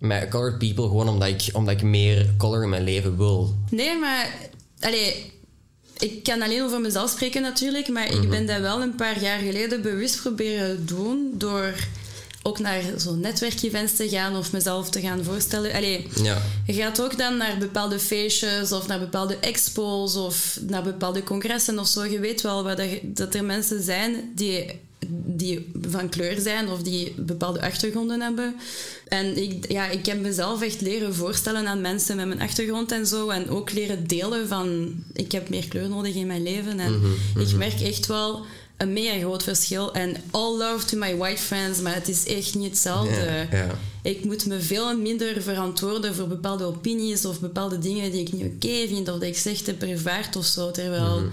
met 0.02 0.28
colored 0.28 0.59
people, 0.59 0.87
gewoon 0.87 1.09
omdat 1.09 1.28
ik, 1.28 1.49
omdat 1.52 1.75
ik 1.75 1.82
meer 1.82 2.35
color 2.38 2.62
in 2.62 2.68
mijn 2.68 2.85
leven 2.85 3.16
wil. 3.16 3.54
Nee, 3.71 3.99
maar... 3.99 4.35
Allee, 4.80 5.32
ik 5.99 6.23
kan 6.23 6.42
alleen 6.42 6.62
over 6.62 6.80
mezelf 6.80 7.11
spreken 7.11 7.42
natuurlijk, 7.42 7.88
maar 7.88 8.12
ik 8.12 8.28
ben 8.30 8.47
dat 8.47 8.61
wel 8.61 8.82
een 8.82 8.94
paar 8.94 9.23
jaar 9.23 9.38
geleden 9.38 9.82
bewust 9.82 10.21
proberen 10.21 10.87
doen 10.87 11.35
door 11.35 11.75
ook 12.42 12.59
naar 12.59 12.82
zo'n 12.97 13.21
netwerkevents 13.21 13.97
te 13.97 14.09
gaan 14.09 14.37
of 14.37 14.52
mezelf 14.52 14.90
te 14.90 15.00
gaan 15.00 15.25
voorstellen. 15.25 15.73
Allee, 15.73 16.06
Ja. 16.23 16.42
je 16.66 16.73
gaat 16.73 17.00
ook 17.02 17.18
dan 17.18 17.37
naar 17.37 17.59
bepaalde 17.59 17.99
feestjes 17.99 18.73
of 18.73 18.87
naar 18.87 18.99
bepaalde 18.99 19.37
expos 19.37 20.16
of 20.16 20.59
naar 20.66 20.82
bepaalde 20.82 21.23
congressen 21.23 21.78
of 21.78 21.87
zo. 21.88 22.04
Je 22.04 22.18
weet 22.18 22.40
wel 22.40 22.64
wat 22.64 22.76
dat, 22.76 22.88
dat 23.02 23.35
er 23.35 23.44
mensen 23.44 23.82
zijn 23.82 24.32
die, 24.35 24.80
die 25.42 25.70
van 25.88 26.08
kleur 26.08 26.40
zijn 26.40 26.68
of 26.68 26.82
die 26.82 27.14
bepaalde 27.16 27.61
achtergronden 27.62 28.20
hebben. 28.20 28.54
En 29.08 29.37
ik, 29.42 29.70
ja, 29.72 29.88
ik 29.88 30.06
heb 30.06 30.20
mezelf 30.20 30.62
echt 30.62 30.80
leren 30.80 31.14
voorstellen 31.14 31.66
aan 31.66 31.80
mensen 31.80 32.16
met 32.16 32.26
mijn 32.26 32.40
achtergrond 32.40 32.92
en 32.92 33.06
zo. 33.06 33.28
En 33.28 33.49
ook 33.49 33.72
leren 33.72 34.06
delen 34.06 34.49
van... 34.49 34.94
Ik 35.12 35.32
heb 35.32 35.49
meer 35.49 35.68
kleur 35.68 35.88
nodig 35.88 36.14
in 36.14 36.26
mijn 36.26 36.42
leven. 36.42 36.80
En 36.80 36.92
ik 37.38 37.54
merk 37.56 37.80
echt 37.80 38.06
wel 38.06 38.44
een 38.76 38.92
mega 38.92 39.18
groot 39.18 39.42
verschil. 39.42 39.92
En 39.94 40.16
all 40.30 40.56
love 40.58 40.87
to 40.87 40.99
my 40.99 41.16
white 41.16 41.42
friends, 41.42 41.80
maar 41.80 41.94
het 41.94 42.08
is 42.08 42.25
echt 42.26 42.54
niet 42.54 42.68
hetzelfde. 42.70 43.46
Ik 44.02 44.25
moet 44.25 44.46
me 44.46 44.61
veel 44.61 44.96
minder 44.99 45.42
verantwoorden 45.42 46.14
voor 46.14 46.28
bepaalde 46.28 46.64
opinies 46.64 47.25
of 47.25 47.40
bepaalde 47.40 47.78
dingen 47.78 48.11
die 48.11 48.20
ik 48.20 48.32
niet 48.32 48.42
oké 48.44 48.87
vind 48.88 49.08
of 49.08 49.14
dat 49.18 49.22
ik 49.22 49.37
slecht 49.38 49.66
heb 49.66 49.82
ervaard 49.82 50.37
of 50.37 50.44
zo. 50.44 50.70
Terwijl, 50.70 51.18
Mhm. 51.20 51.28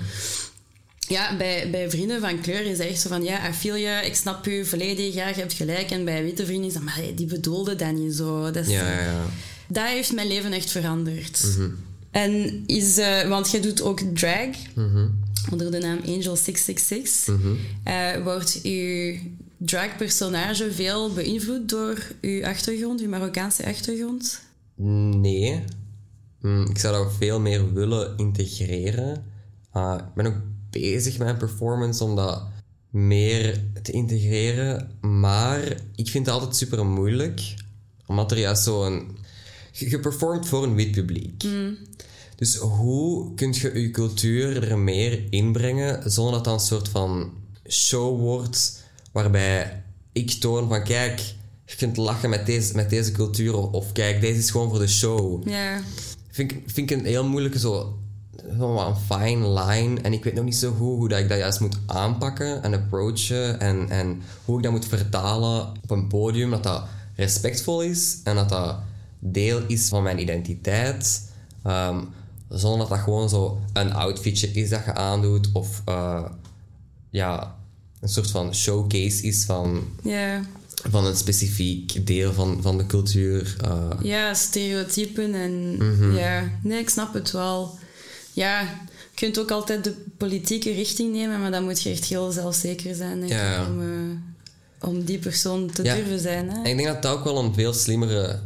Ja, 1.09 1.37
bij, 1.37 1.69
bij 1.69 1.89
vrienden 1.89 2.21
van 2.21 2.41
kleur 2.41 2.65
is 2.65 2.79
echt 2.79 2.99
zo 3.01 3.09
van, 3.09 3.23
ja, 3.23 3.49
I 3.49 3.53
feel 3.53 3.75
je, 3.75 4.01
ik 4.05 4.15
snap 4.15 4.45
je 4.45 4.65
volledig, 4.65 5.13
ja, 5.13 5.27
je 5.27 5.33
hebt 5.33 5.53
gelijk. 5.53 5.91
En 5.91 6.05
bij 6.05 6.23
witte 6.23 6.45
vrienden 6.45 6.67
is 6.67 6.73
dat, 6.73 6.83
maar 6.83 6.95
hey, 6.95 7.13
die 7.15 7.25
bedoelde 7.25 7.75
dat 7.75 7.93
niet 7.93 8.13
zo. 8.15 8.51
Dat, 8.51 8.65
is, 8.65 8.71
Ja, 8.71 8.91
ja, 8.91 9.01
ja. 9.01 9.25
dat 9.67 9.85
heeft 9.87 10.13
mijn 10.13 10.27
leven 10.27 10.51
echt 10.53 10.71
veranderd. 10.71 11.43
Mhm. 11.57 11.69
En 12.11 12.63
is, 12.65 12.97
eh, 12.97 13.27
want 13.27 13.51
jij 13.51 13.61
doet 13.61 13.81
ook 13.81 13.99
drag, 14.13 14.47
Mhm. 14.75 15.07
onder 15.51 15.71
de 15.71 15.77
naam 15.79 15.99
Angel666. 16.05 17.29
Eh, 17.83 18.23
wordt 18.23 18.59
uw 18.63 19.15
dragpersonage 19.57 20.71
veel 20.71 21.13
beïnvloed 21.13 21.69
door 21.69 21.97
uw 22.21 22.45
achtergrond, 22.45 23.01
uw 23.01 23.09
Marokkaanse 23.09 23.65
achtergrond? 23.65 24.39
Nee. 24.75 25.63
Mm, 26.41 26.65
ik 26.69 26.77
zou 26.77 27.03
dat 27.03 27.13
veel 27.17 27.39
meer 27.39 27.73
willen 27.73 28.13
integreren. 28.17 29.23
Ah, 29.71 29.99
ik 29.99 30.13
ben 30.15 30.25
ook 30.25 30.35
bezig 30.69 31.17
met 31.17 31.38
performance 31.38 32.03
om 32.03 32.15
dat 32.15 32.43
meer 32.89 33.63
te 33.81 33.91
integreren. 33.91 34.91
Maar 35.01 35.61
ik 35.95 36.09
vind 36.09 36.25
het 36.25 36.35
altijd 36.35 36.55
super 36.55 36.85
moeilijk. 36.85 37.53
Omdat 38.05 38.31
er 38.31 38.38
juist 38.39 38.63
zo'n... 38.63 39.17
Je, 39.71 39.99
performt 39.99 40.47
voor 40.47 40.63
een 40.63 40.75
wit 40.75 40.91
publiek. 40.91 41.43
Dus 42.35 42.55
hoe 42.55 43.33
kun 43.33 43.53
je 43.53 43.81
je 43.81 43.91
cultuur 43.91 44.69
er 44.71 44.77
meer 44.77 45.23
inbrengen 45.29 46.11
zonder 46.11 46.33
dat 46.33 46.43
dat 46.43 46.53
een 46.53 46.59
soort 46.67 46.88
van 46.89 47.31
show 47.67 48.19
wordt 48.19 48.83
waarbij 49.11 49.83
ik 50.11 50.31
toon 50.31 50.67
van 50.67 50.83
kijk, 50.83 51.19
je 51.65 51.75
kunt 51.75 51.97
lachen 51.97 52.29
met 52.29 52.45
deze, 52.45 52.75
met 52.75 52.89
deze 52.89 53.11
cultuur 53.11 53.55
of, 53.57 53.91
kijk, 53.91 54.21
deze 54.21 54.39
is 54.39 54.51
gewoon 54.51 54.69
voor 54.69 54.79
de 54.79 54.88
show. 54.88 55.47
Ja. 55.49 55.81
Vind, 56.31 56.51
ik- 56.51 56.63
vind 56.65 56.91
ik 56.91 56.97
een 56.99 57.05
heel 57.05 57.25
moeilijke 57.27 57.59
zo, 57.59 57.98
wat 58.58 58.88
een 58.88 59.17
fine 59.17 59.50
line 59.50 60.01
en 60.01 60.13
ik 60.13 60.24
weet 60.24 60.34
nog 60.34 60.43
niet 60.46 60.55
zo 60.55 60.72
goed 60.72 60.98
hoe 60.98 61.10
dat 61.10 61.19
ik 61.19 61.29
dat 61.29 61.38
juist 61.38 61.60
moet 61.60 61.77
aanpakken 61.86 62.63
en 62.63 62.74
approachen 62.74 63.60
en, 63.60 63.89
en 63.89 64.22
hoe 64.46 64.58
ik 64.58 64.63
dat 64.63 64.72
moet 64.72 64.86
vertalen 64.88 65.62
op 65.84 65.91
een 65.91 66.08
podium 66.08 66.50
dat 66.50 66.63
dat 66.63 66.84
respectvol 67.15 67.81
is 67.81 68.17
en 68.24 68.36
dat 68.36 68.50
dat 68.50 68.75
deel 69.19 69.62
is 69.67 69.88
van 69.88 70.03
mijn 70.03 70.19
identiteit. 70.22 71.22
Ehm, 71.63 72.00
zonder 72.50 72.79
dat 72.79 72.89
dat 72.89 73.00
gewoon 73.00 73.29
zo 73.29 73.60
een 73.74 73.93
outfitje 73.93 74.48
is 74.48 74.69
dat 74.69 74.86
je 74.86 74.93
aandoet 74.93 75.50
of 75.53 75.81
eh, 75.86 76.25
ja, 77.10 77.55
een 78.00 78.10
soort 78.10 78.31
van 78.31 78.55
showcase 78.55 79.24
is 79.24 79.43
van, 79.46 79.84
van 80.89 81.05
een 81.05 81.15
specifiek 81.15 82.08
deel 82.08 82.34
van, 82.34 82.58
van 82.62 82.77
de 82.77 82.86
cultuur. 82.86 83.55
eh. 83.63 83.89
ja, 84.01 84.34
stereotypen 84.34 85.34
en... 85.34 85.75
Mhm. 85.77 86.15
Ja, 86.15 86.43
nee, 86.63 86.79
ik 86.79 86.89
snap 86.89 87.13
het 87.13 87.31
wel. 87.31 87.77
Ja, 88.39 88.60
je 88.62 88.67
kunt 89.15 89.39
ook 89.39 89.51
altijd 89.51 89.84
de 89.84 89.96
politieke 90.17 90.72
richting 90.72 91.13
nemen, 91.13 91.39
maar 91.41 91.51
dan 91.51 91.63
moet 91.63 91.81
je 91.81 91.89
echt 91.89 92.05
heel 92.05 92.31
zelfzeker 92.31 92.96
zijn 92.96 93.19
denk 93.19 93.31
ik, 93.31 93.38
Ja. 93.38 93.65
Om, 93.67 93.81
eh, 93.81 94.88
om 94.89 95.03
die 95.03 95.19
persoon 95.19 95.69
te 95.72 95.84
Ja. 95.84 95.96
durven 95.96 96.19
zijn. 96.19 96.50
Hè? 96.50 96.55
En 96.55 96.65
ik 96.65 96.77
denk 96.77 96.88
dat 96.88 97.01
dat 97.01 97.17
ook 97.17 97.24
wel 97.24 97.38
een 97.43 97.53
veel 97.53 97.74
slimmere 97.74 98.39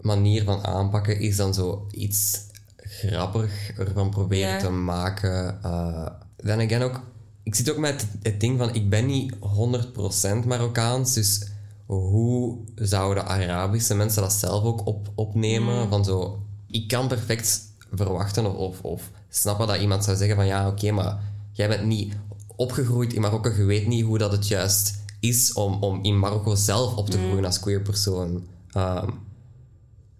manier 0.00 0.44
van 0.44 0.64
aanpakken 0.64 1.20
is 1.20 1.36
dan 1.36 1.54
zo 1.54 1.86
iets 1.90 2.38
grappig 2.78 3.70
ervan 3.78 4.10
proberen 4.10 4.48
Ja. 4.48 4.58
te 4.58 4.70
maken. 4.70 5.58
Eh 5.62 6.06
dan 6.36 6.60
again 6.60 6.82
ook, 6.82 7.00
ik 7.42 7.54
zit 7.54 7.70
ook 7.70 7.76
met 7.78 8.06
het 8.22 8.40
ding 8.40 8.58
van, 8.58 8.74
ik 8.74 8.88
ben 8.90 9.06
niet 9.06 9.34
100% 9.40 10.44
Marokkaans, 10.44 11.14
dus 11.14 11.46
hoe 11.86 12.58
zouden 12.74 13.26
Arabische 13.26 13.94
mensen 13.94 14.22
dat 14.22 14.32
zelf 14.32 14.64
ook 14.64 14.86
op, 14.86 15.10
opnemen? 15.14 15.88
Van 15.88 16.04
zo, 16.04 16.42
ik 16.70 16.88
kan 16.88 17.08
perfect 17.08 17.60
verwachten 17.94 18.46
of, 18.56 18.56
of, 18.56 18.80
of 18.82 19.10
snappen 19.30 19.66
dat 19.66 19.80
iemand 19.80 20.04
zou 20.04 20.16
zeggen 20.16 20.36
van, 20.36 20.46
ja, 20.46 20.68
oké, 20.68 20.90
maar 20.90 21.18
jij 21.52 21.68
bent 21.68 21.84
niet 21.84 22.14
opgegroeid 22.56 23.12
in 23.12 23.20
Marokko, 23.20 23.50
je 23.50 23.64
weet 23.64 23.86
niet 23.86 24.04
hoe 24.04 24.18
dat 24.18 24.32
het 24.32 24.48
juist 24.48 24.98
is 25.20 25.52
om, 25.52 25.82
om 25.82 25.98
in 26.02 26.18
Marokko 26.18 26.54
zelf 26.54 26.96
op 26.96 27.10
te 27.10 27.18
groeien 27.18 27.44
als 27.44 27.60
queer 27.60 27.80
persoon. 27.82 28.46
Ehm, 28.72 29.08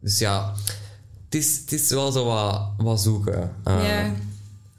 dus 0.00 0.19
ja, 0.19 0.55
het 1.25 1.35
is, 1.35 1.59
het 1.61 1.73
is 1.73 1.90
wel 1.90 2.12
zo 2.12 2.25
wat, 2.25 2.69
wat 2.76 3.00
zoeken. 3.00 3.52
Eh, 3.64 3.88
Ja. 3.88 4.14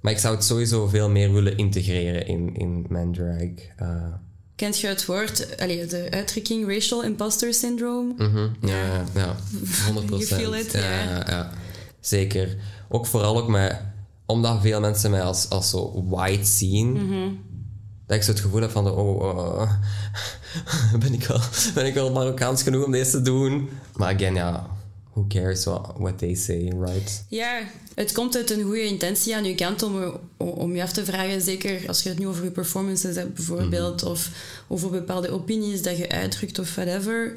Maar 0.02 0.12
ik 0.12 0.20
zou 0.20 0.36
het 0.36 0.44
sowieso 0.44 0.88
veel 0.88 1.10
meer 1.10 1.34
willen 1.34 1.58
integreren 1.58 2.28
in, 2.28 2.56
in 2.56 2.86
mijn 2.90 3.14
drag. 3.14 3.50
Eh, 3.76 4.14
Kent 4.56 4.80
je 4.80 4.88
het 4.88 5.06
woord, 5.06 5.60
allee, 5.60 5.86
de 5.86 6.08
uitdrukking 6.10 6.68
racial 6.68 7.04
imposter 7.04 7.54
syndrome? 7.54 8.14
mhm, 8.18 8.48
ja, 8.68 8.86
ja, 8.86 9.04
ja, 9.16 9.36
100%. 9.36 10.06
You 10.10 10.26
feel 10.26 10.56
it, 10.56 10.72
ja, 10.72 10.80
ja. 10.80 11.04
ja, 11.04 11.24
ja. 11.28 11.52
Zeker. 12.00 12.58
Ook 12.90 13.06
vooral 13.06 13.38
ook 13.38 13.48
met, 13.48 13.82
omdat 14.32 14.62
veel 14.62 14.80
mensen 14.80 15.12
mij 15.12 15.22
als, 15.22 15.50
als 15.50 15.70
zo 15.70 16.06
white 16.10 16.46
zien, 16.46 16.92
Mhm. 16.92 17.30
dat 18.08 18.18
ik 18.18 18.24
zo 18.24 18.32
het 18.32 18.40
gevoel 18.40 18.62
heb 18.62 18.72
van, 18.72 18.84
de, 18.84 18.92
oh, 18.92 19.24
uh, 19.24 19.72
ben, 21.04 21.14
ik 21.14 21.24
wel, 21.24 21.40
ben 21.74 21.86
ik 21.86 21.94
wel 21.94 22.12
Marokkaans 22.12 22.64
genoeg 22.64 22.86
om 22.86 22.92
deze 22.92 23.12
te 23.12 23.22
doen? 23.22 23.70
Maar 23.96 24.14
again, 24.16 24.34
ja, 24.34 24.70
who 25.14 25.26
cares 25.28 25.66
what, 25.66 25.92
what 25.98 26.18
they 26.18 26.36
say, 26.36 26.74
right? 26.80 27.26
Ja, 27.30 27.62
het 27.96 28.12
komt 28.12 28.36
uit 28.36 28.50
een 28.50 28.64
goede 28.64 28.86
intentie 28.86 29.36
aan 29.36 29.44
je 29.44 29.56
kant 29.56 29.84
om, 29.84 30.20
om 30.38 30.76
je 30.76 30.82
af 30.82 30.92
te 30.92 31.06
vragen, 31.06 31.42
zeker 31.42 31.88
als 31.88 32.04
je 32.04 32.10
het 32.10 32.20
nu 32.20 32.28
over 32.28 32.44
je 32.44 32.52
performances 32.52 33.16
hebt 33.16 33.34
bijvoorbeeld, 33.34 34.02
mhm. 34.02 34.12
of 34.12 34.30
over 34.68 34.90
bepaalde 34.90 35.32
opinies 35.32 35.82
dat 35.82 35.98
je 35.98 36.10
uitdrukt 36.10 36.60
of 36.60 36.76
whatever. 36.76 37.36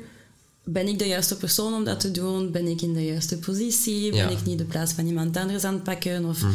Ben 0.65 0.89
ik 0.89 0.99
de 0.99 1.07
juiste 1.07 1.37
persoon 1.37 1.75
om 1.75 1.85
dat 1.85 2.01
te 2.01 2.11
doen? 2.11 2.51
Ben 2.51 2.67
ik 2.67 2.83
in 2.83 2.93
de 2.93 3.05
juiste 3.05 3.39
positie? 3.39 4.11
Ben 4.11 4.31
ik 4.31 4.45
niet 4.45 4.59
de 4.59 4.65
plaats 4.65 4.93
van 4.93 5.07
iemand 5.07 5.37
anders 5.37 5.65
aan 5.65 5.75
het 5.75 5.83
pakken? 5.83 6.25
Of 6.25 6.43
mhm. 6.43 6.53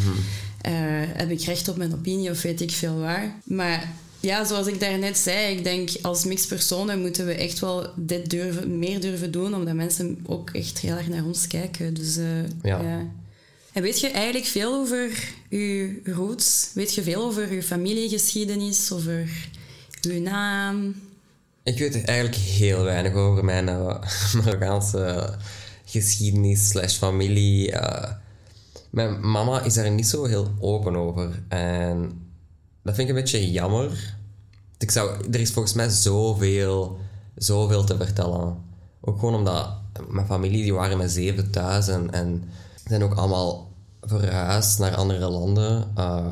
eh, 0.62 0.74
heb 1.14 1.30
ik 1.30 1.42
recht 1.42 1.68
op 1.68 1.78
mijn 1.78 1.94
opinie 1.94 2.30
of 2.30 2.42
weet 2.42 2.62
ik 2.62 2.72
veel 2.72 2.98
waar? 2.98 3.36
Maar 3.44 3.94
ja, 4.20 4.46
zoals 4.46 4.68
ik 4.68 4.80
daarnet 4.80 5.18
zei, 5.18 5.56
ik 5.56 5.64
denk 5.64 5.90
als 6.02 6.26
mixpersonen 6.26 7.02
moeten 7.02 7.26
we 7.26 7.34
echt 7.34 7.60
wel 7.60 7.88
dit 7.96 8.30
durven, 8.30 8.80
meer 8.80 9.02
durven 9.02 9.32
doen, 9.32 9.56
omdat 9.56 9.74
mensen 9.74 10.18
ook 10.26 10.50
echt 10.50 10.80
heel 10.80 10.96
erg 10.96 11.08
naar 11.08 11.26
ons 11.26 11.48
kijken. 11.48 11.94
Dus 11.94 12.18
uh, 12.18 12.26
ja. 12.64 13.08
En 13.74 13.82
weet 13.82 14.00
je 14.00 14.08
eigenlijk 14.08 14.46
veel 14.46 14.74
over 14.74 15.10
je 15.50 16.00
roots? 16.04 16.70
Weet 16.74 16.94
je 16.94 17.04
veel 17.04 17.24
over 17.24 17.54
je 17.54 17.64
familiegeschiedenis, 17.64 18.92
over 18.92 19.30
je 20.02 20.20
naam? 20.20 20.96
Ik 21.70 21.78
weet 21.78 22.04
eigenlijk 22.06 22.38
heel 22.38 22.84
weinig 22.84 23.14
over 23.14 23.46
mijn 23.46 23.68
uh, 23.78 23.96
Marokkaanse 24.34 25.34
geschiedenis 25.86 26.70
slash 26.70 26.98
familie. 26.98 27.72
Uh, 27.72 28.12
mijn 28.90 29.30
mama 29.30 29.62
is 29.62 29.74
daar 29.74 29.92
niet 29.92 30.08
zo 30.08 30.26
heel 30.26 30.48
open 30.60 30.96
over. 30.96 31.44
En 31.48 32.22
dat 32.84 32.96
vind 32.96 33.10
ik 33.10 33.16
een 33.16 33.22
beetje 33.22 33.52
jammer. 33.52 34.16
Ik 34.78 34.92
zou, 34.92 35.32
er 35.32 35.40
is 35.40 35.52
volgens 35.52 35.74
mij 35.74 35.90
zoveel, 35.90 36.98
zoveel 37.36 37.84
te 37.84 37.98
vertellen. 37.98 38.58
Ook 39.02 39.20
gewoon 39.20 39.36
omdat 39.36 39.70
mijn 40.08 40.26
familie 40.26 40.64
die 40.64 40.74
waren 40.74 40.98
met 40.98 41.12
zeven 41.12 41.52
thuis 41.52 41.88
en, 41.88 42.44
zijn 42.88 43.04
ook 43.04 43.14
allemaal 43.14 43.72
verhuisd 44.02 44.80
naar 44.80 44.96
andere 44.96 45.30
landen. 45.30 45.92
Uh, 45.98 46.30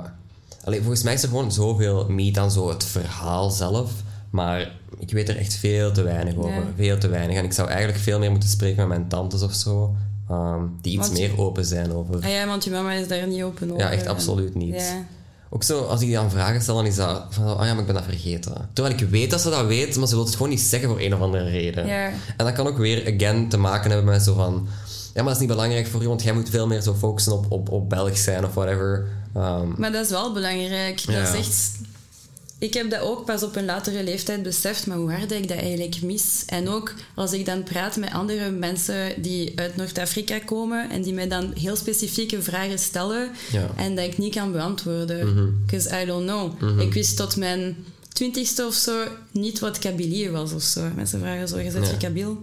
volgens 0.63 1.03
mij 1.03 1.13
is 1.13 1.23
er 1.23 1.29
gewoon 1.29 1.51
zoveel 1.51 2.09
meet 2.09 2.37
aan 2.37 2.51
zo 2.51 2.69
het 2.69 2.83
verhaal 2.83 3.49
zelf. 3.49 4.05
Maar 4.37 4.71
ik 4.99 5.11
weet 5.11 5.29
er 5.29 5.37
echt 5.37 5.53
veel 5.53 5.91
te 5.91 6.03
weinig 6.03 6.35
over. 6.35 6.63
Veel 6.75 6.97
te 6.97 7.07
weinig. 7.07 7.37
En 7.37 7.43
ik 7.43 7.53
zou 7.53 7.67
eigenlijk 7.67 7.99
veel 7.99 8.19
meer 8.19 8.31
moeten 8.31 8.49
spreken 8.49 8.77
met 8.77 8.87
mijn 8.87 9.07
tantes 9.07 9.41
of 9.41 9.53
zo. 9.53 9.95
Um, 10.31 10.77
die 10.81 10.97
iets 10.97 11.09
meer 11.09 11.39
open 11.39 11.65
zijn 11.65 11.93
over. 11.93 12.15
Ah 12.15 12.29
ja, 12.29 12.47
want 12.47 12.63
je 12.63 12.71
mama 12.71 12.91
is 12.91 13.07
daar 13.07 13.27
niet 13.27 13.43
open 13.43 13.71
over. 13.71 13.83
Ja, 13.83 13.91
echt 13.91 14.07
absoluut 14.07 14.55
niet. 14.55 14.75
Ja. 14.75 15.05
Ook 15.49 15.63
zo, 15.63 15.81
als 15.81 16.01
ik 16.01 16.07
die 16.07 16.15
dan 16.15 16.31
vragen 16.31 16.61
stel, 16.61 16.75
dan 16.75 16.85
is 16.85 16.95
dat 16.95 17.25
van, 17.29 17.43
oh 17.43 17.65
ja, 17.65 17.71
maar 17.71 17.79
ik 17.79 17.85
ben 17.85 17.95
dat 17.95 18.03
vergeten. 18.03 18.69
Terwijl 18.73 18.95
ik 18.95 19.09
weet 19.09 19.31
dat 19.31 19.41
ze 19.41 19.49
dat 19.49 19.65
weet, 19.65 19.95
maar 19.95 20.07
ze 20.07 20.15
wil 20.15 20.25
het 20.25 20.33
gewoon 20.33 20.49
niet 20.49 20.61
zeggen 20.61 20.89
voor 20.89 20.99
een 20.99 21.13
of 21.13 21.19
andere 21.19 21.49
reden. 21.49 21.87
Ja. 21.87 22.07
En 22.37 22.45
dat 22.45 22.53
kan 22.53 22.67
ook 22.67 22.77
weer, 22.77 23.13
again, 23.15 23.49
te 23.49 23.57
maken 23.57 23.91
hebben 23.91 24.11
met 24.11 24.23
zo 24.23 24.33
van, 24.33 24.67
ja, 25.13 25.23
maar 25.23 25.23
dat 25.23 25.33
is 25.33 25.39
niet 25.39 25.49
belangrijk 25.49 25.87
voor 25.87 26.01
je, 26.01 26.07
want 26.07 26.23
jij 26.23 26.33
moet 26.33 26.49
veel 26.49 26.67
meer 26.67 26.81
zo 26.81 26.93
focussen 26.93 27.33
op, 27.33 27.51
op, 27.51 27.71
op 27.71 27.89
Belgisch 27.89 28.23
zijn 28.23 28.45
of 28.45 28.53
whatever. 28.53 29.07
Um, 29.37 29.73
maar 29.77 29.91
dat 29.91 30.05
is 30.05 30.11
wel 30.11 30.33
belangrijk. 30.33 31.05
Dat 31.05 31.33
is 31.33 31.33
echt 31.33 31.79
ik 32.59 32.73
heb 32.73 32.89
dat 32.89 32.99
ook 32.99 33.25
pas 33.25 33.43
op 33.43 33.55
een 33.55 33.65
latere 33.65 34.03
leeftijd 34.03 34.43
beseft, 34.43 34.87
maar 34.87 34.97
hoe 34.97 35.11
hard 35.11 35.31
ik 35.31 35.47
dat 35.47 35.57
eigenlijk 35.57 36.01
mis. 36.01 36.43
En 36.45 36.69
ook 36.69 36.93
als 37.15 37.33
ik 37.33 37.45
dan 37.45 37.63
praat 37.63 37.97
met 37.97 38.11
andere 38.11 38.49
mensen 38.49 39.21
die 39.21 39.59
uit 39.59 39.75
Noord-Afrika 39.75 40.39
komen 40.39 40.89
en 40.89 41.01
die 41.01 41.13
mij 41.13 41.27
dan 41.27 41.53
heel 41.53 41.75
specifieke 41.75 42.41
vragen 42.41 42.79
stellen 42.79 43.29
en 43.75 43.95
dat 43.95 44.05
ik 44.05 44.17
niet 44.17 44.33
kan 44.33 44.51
beantwoorden. 44.51 45.55
Because 45.65 45.89
mhm. 45.89 46.01
I 46.01 46.05
don't 46.05 46.25
know. 46.25 46.61
Mhm. 46.61 46.79
Ik 46.79 46.93
wist 46.93 47.17
tot 47.17 47.35
mijn 47.35 47.75
twintigste 48.13 48.65
of 48.65 48.73
zo 48.73 49.07
niet 49.31 49.59
wat 49.59 49.79
Kabylie 49.79 50.29
was 50.29 50.53
of 50.53 50.63
zo. 50.63 50.89
Mensen 50.95 51.19
vragen 51.19 51.47
zo, 51.47 51.59
je 51.59 51.71
je 51.71 51.97
Kabyl? 51.97 52.41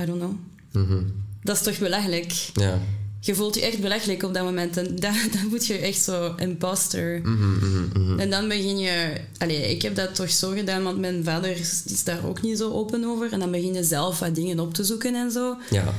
I 0.00 0.04
don't 0.04 0.18
know. 0.18 0.34
Mhm. 0.72 1.02
Dat 1.42 1.56
is 1.56 1.62
toch 1.62 1.78
belachelijk? 1.78 2.32
Ja 2.54 2.80
je 3.24 3.34
voelt 3.34 3.54
je 3.54 3.60
echt 3.60 3.80
belachelijk 3.80 4.22
op 4.22 4.34
dat 4.34 4.44
moment. 4.44 4.76
En 4.76 4.96
dan, 4.96 5.14
dan 5.36 5.46
moet 5.50 5.66
je 5.66 5.78
echt 5.78 6.02
zo 6.02 6.34
imposter. 6.36 7.20
Mm 7.22 7.58
-hmm, 7.92 8.18
En 8.18 8.30
dan 8.30 8.48
begin 8.48 8.78
je... 8.78 9.20
Allee, 9.38 9.70
ik 9.70 9.82
heb 9.82 9.94
dat 9.94 10.14
toch 10.14 10.30
zo 10.30 10.50
gedaan, 10.50 10.82
want 10.82 10.98
mijn 10.98 11.24
vader 11.24 11.50
is 11.84 12.04
daar 12.04 12.26
ook 12.26 12.42
niet 12.42 12.58
zo 12.58 12.72
open 12.72 13.04
over. 13.04 13.32
En 13.32 13.38
dan 13.38 13.50
begin 13.50 13.74
je 13.74 13.84
zelf 13.84 14.18
wat 14.18 14.34
dingen 14.34 14.60
op 14.60 14.74
te 14.74 14.84
zoeken 14.84 15.14
en 15.14 15.30
zo. 15.30 15.56
Ja. 15.70 15.94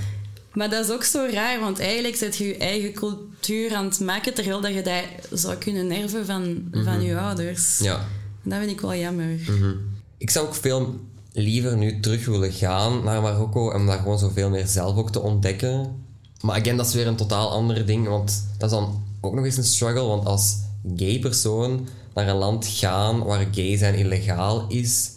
Maar 0.54 0.70
dat 0.70 0.86
is 0.86 0.92
ook 0.92 1.04
zo 1.04 1.28
raar, 1.32 1.60
want 1.60 1.80
eigenlijk 1.80 2.16
zet 2.16 2.38
je 2.38 2.48
je 2.48 2.58
eigen 2.58 2.94
cultuur 2.94 3.76
aan 3.76 3.86
het 3.86 4.00
maken... 4.00 4.34
terwijl 4.34 4.62
dat 4.62 4.74
je 4.74 4.82
dat 4.82 5.40
zou 5.40 5.56
kunnen 5.56 5.88
nerven 5.88 6.26
van, 6.26 6.68
van 6.72 6.98
mhm. 6.98 7.02
je 7.02 7.18
ouders. 7.18 7.80
Ja. 7.80 7.96
En 8.44 8.50
dat 8.50 8.60
vind 8.60 8.72
ik 8.72 8.82
wel 8.82 8.96
jammer. 8.96 9.40
Mhm. 9.48 9.74
Ik 10.18 10.30
zou 10.30 10.48
ook 10.48 10.56
veel 10.56 11.00
liever 11.34 11.78
nu 11.78 12.00
terug 12.00 12.26
willen 12.26 12.52
gaan 12.52 13.04
naar 13.04 13.22
Marokko... 13.22 13.72
om 13.72 13.86
daar 13.86 13.98
gewoon 13.98 14.20
zoveel 14.20 14.50
meer 14.50 14.68
zelf 14.68 14.98
ook 14.98 15.12
te 15.12 15.20
ontdekken 15.20 16.03
maar 16.44 16.60
again, 16.60 16.78
dat 16.78 16.88
is 16.88 16.94
weer 16.94 17.08
een 17.08 17.16
totaal 17.16 17.50
ander 17.50 17.86
ding. 17.86 18.08
Want 18.08 18.46
dat 18.58 18.72
is 18.72 18.78
dan 18.78 19.04
ook 19.22 19.34
nog 19.34 19.46
eens 19.46 19.58
een 19.58 19.64
struggle. 19.64 20.04
Want 20.04 20.26
als 20.26 20.58
gay 20.96 21.20
persoon 21.20 21.88
naar 22.14 22.28
een 22.28 22.36
land 22.36 22.68
gaan 22.68 23.24
waar 23.24 23.48
gay 23.52 23.78
zijn 23.78 23.96
illegaal 23.96 24.68
is, 24.68 25.12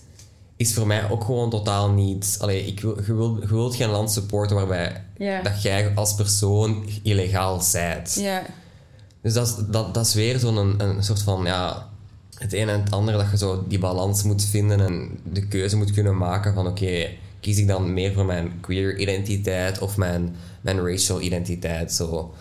is 0.57 0.75
voor 0.75 0.87
mij 0.87 1.11
ook 1.11 1.25
gewoon 1.25 1.51
totaal 1.51 1.91
niet. 1.91 2.37
Allee, 2.41 2.67
ik 2.67 2.81
wil, 2.81 2.97
je, 3.07 3.15
wil, 3.15 3.41
je 3.41 3.47
wilt 3.47 3.77
geen 3.77 3.89
land 3.89 4.12
supporten 4.12 4.57
waarbij 4.57 5.05
dat 5.43 5.62
jij 5.62 5.93
als 5.95 6.15
persoon 6.15 6.89
illegaal 7.03 7.61
zijt. 7.61 8.17
Ja. 8.21 8.43
Dus 9.23 9.33
dat 9.33 9.47
is, 9.47 9.55
dat, 9.69 9.95
dat 9.95 10.07
is 10.07 10.15
weer 10.15 10.39
zo'n 10.39 10.57
een, 10.57 10.81
een 10.81 11.03
soort 11.03 11.23
van 11.23 11.45
ja, 11.45 11.89
het 12.39 12.53
een 12.53 12.69
en 12.69 12.81
het 12.81 12.91
ander 12.91 13.15
dat 13.15 13.31
je 13.31 13.37
zo 13.37 13.65
die 13.69 13.79
balans 13.79 14.23
moet 14.23 14.45
vinden 14.45 14.81
en 14.81 15.19
de 15.33 15.47
keuze 15.47 15.77
moet 15.77 15.93
kunnen 15.93 16.17
maken 16.17 16.55
van 16.55 16.67
oké, 16.67 17.09
kies 17.41 17.59
ik 17.59 17.67
dan 17.67 17.93
meer 17.93 18.12
voor 18.12 18.25
mijn 18.25 18.61
queer 18.61 18.99
identiteit 18.99 19.79
of 19.79 19.97
mijn 19.97 20.37
mijn 20.66 20.87
racial 20.87 21.20
identiteit. 21.20 21.92
Zo, 21.92 22.35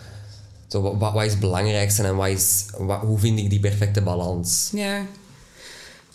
zo, 0.66 0.98
wat, 0.98 1.12
wat 1.12 1.24
is 1.24 1.30
het 1.30 1.40
belangrijkste 1.40 2.02
en 2.02 2.16
wat 2.16 2.28
is, 2.28 2.64
wat, 2.78 3.00
hoe 3.00 3.18
vind 3.18 3.38
ik 3.38 3.50
die 3.50 3.60
perfecte 3.60 4.02
balans? 4.02 4.70
Ja, 4.72 5.06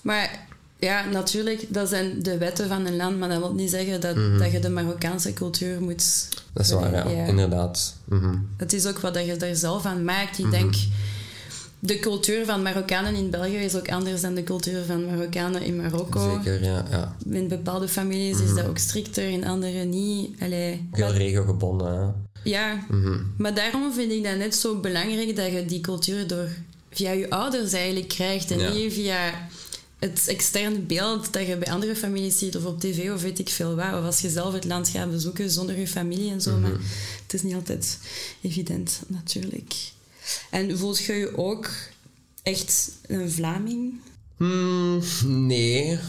maar 0.02 0.48
ja, 0.80 1.06
natuurlijk, 1.06 1.66
dat 1.70 1.90
zijn 1.90 2.24
de 2.24 2.38
wetten 2.38 2.68
van 2.68 2.86
een 2.86 2.96
land, 2.96 3.20
maar 3.20 3.30
dat 3.30 3.40
wil 3.40 3.54
niet 3.54 3.70
zeggen 3.70 4.02
dat, 4.02 4.16
mhm. 4.16 4.38
dat 4.38 4.52
je 4.52 4.60
de 4.60 4.70
Marokkaanse 4.70 5.34
cultuur 5.34 5.82
moet. 5.82 6.28
Dat 6.54 6.66
is 6.66 6.72
waar, 6.72 7.10
ja, 7.10 7.26
inderdaad. 7.26 7.96
Mhm. 8.04 8.36
Het 8.58 8.74
is 8.74 8.86
ook 8.86 9.00
wat 9.00 9.14
dat 9.14 9.26
je 9.26 9.38
daar 9.38 9.56
zelf 9.56 9.86
aan 9.86 10.04
maakt. 10.04 10.38
Ik 10.38 10.46
mhm. 10.46 10.54
denk 10.54 10.74
de 11.84 12.00
cultuur 12.00 12.46
van 12.46 12.62
Marokkanen 12.62 13.16
in 13.16 13.30
België 13.30 13.56
is 13.56 13.76
ook 13.76 13.92
anders 13.92 14.22
dan 14.22 14.34
de 14.34 14.44
cultuur 14.44 14.84
van 14.86 15.06
Marokkanen 15.06 15.62
in 15.62 15.76
Marokko. 15.76 16.36
Zeker, 16.36 16.64
ja. 16.64 16.86
ja. 16.90 17.16
In 17.30 17.48
bepaalde 17.48 17.88
families 17.88 18.40
is 18.40 18.54
dat 18.54 18.68
ook 18.68 18.78
strikter, 18.78 19.30
in 19.30 19.46
andere 19.46 19.84
niet. 19.84 20.42
Allee, 20.42 20.88
Heel 20.92 21.14
regelgebonden, 21.14 22.00
hè? 22.00 22.08
Ja, 22.44 22.86
mhm. 22.90 23.20
maar 23.38 23.56
daarom 23.56 23.94
vind 23.94 24.12
ik 24.12 24.24
dat 24.24 24.38
net 24.38 24.56
zo 24.56 24.80
belangrijk 24.80 25.36
dat 25.36 25.52
je 25.52 25.66
die 25.66 25.82
cultuur 25.82 26.28
door, 26.28 26.48
via 26.90 27.12
je 27.12 27.30
ouders 27.30 27.74
eigenlijk 27.74 28.08
krijgt 28.08 28.52
en 28.52 28.74
niet 28.74 28.94
via 28.94 29.50
het 30.00 30.28
externe 30.28 30.80
beeld 30.80 31.34
dat 31.34 31.48
je 31.48 31.58
bij 31.58 31.74
andere 31.74 31.96
families 31.96 32.38
ziet 32.38 32.58
of 32.58 32.66
op 32.66 32.80
tv 32.80 33.12
of 33.12 33.22
weet 33.22 33.40
ik 33.40 33.50
veel 33.50 33.76
waar. 33.76 33.98
Of 33.98 34.06
als 34.06 34.20
je 34.20 34.30
zelf 34.30 34.54
het 34.54 34.66
land 34.66 34.90
gaat 34.90 35.12
bezoeken 35.12 35.50
zonder 35.50 35.80
je 35.80 35.88
familie 35.88 36.32
en 36.32 36.42
zo. 36.42 36.52
Mhm. 36.52 36.62
Maar 36.62 36.80
het 37.24 37.34
is 37.34 37.44
niet 37.44 37.56
altijd 37.56 38.00
evident, 38.42 39.02
natuurlijk. 39.08 39.74
En 40.50 40.78
voelt 40.78 41.00
je 41.00 41.14
je 41.14 41.38
ook 41.38 41.70
echt 42.44 42.92
een 43.08 43.32
Vlaming? 43.32 44.00
Hmm, 44.38 45.02
nee. 45.24 46.00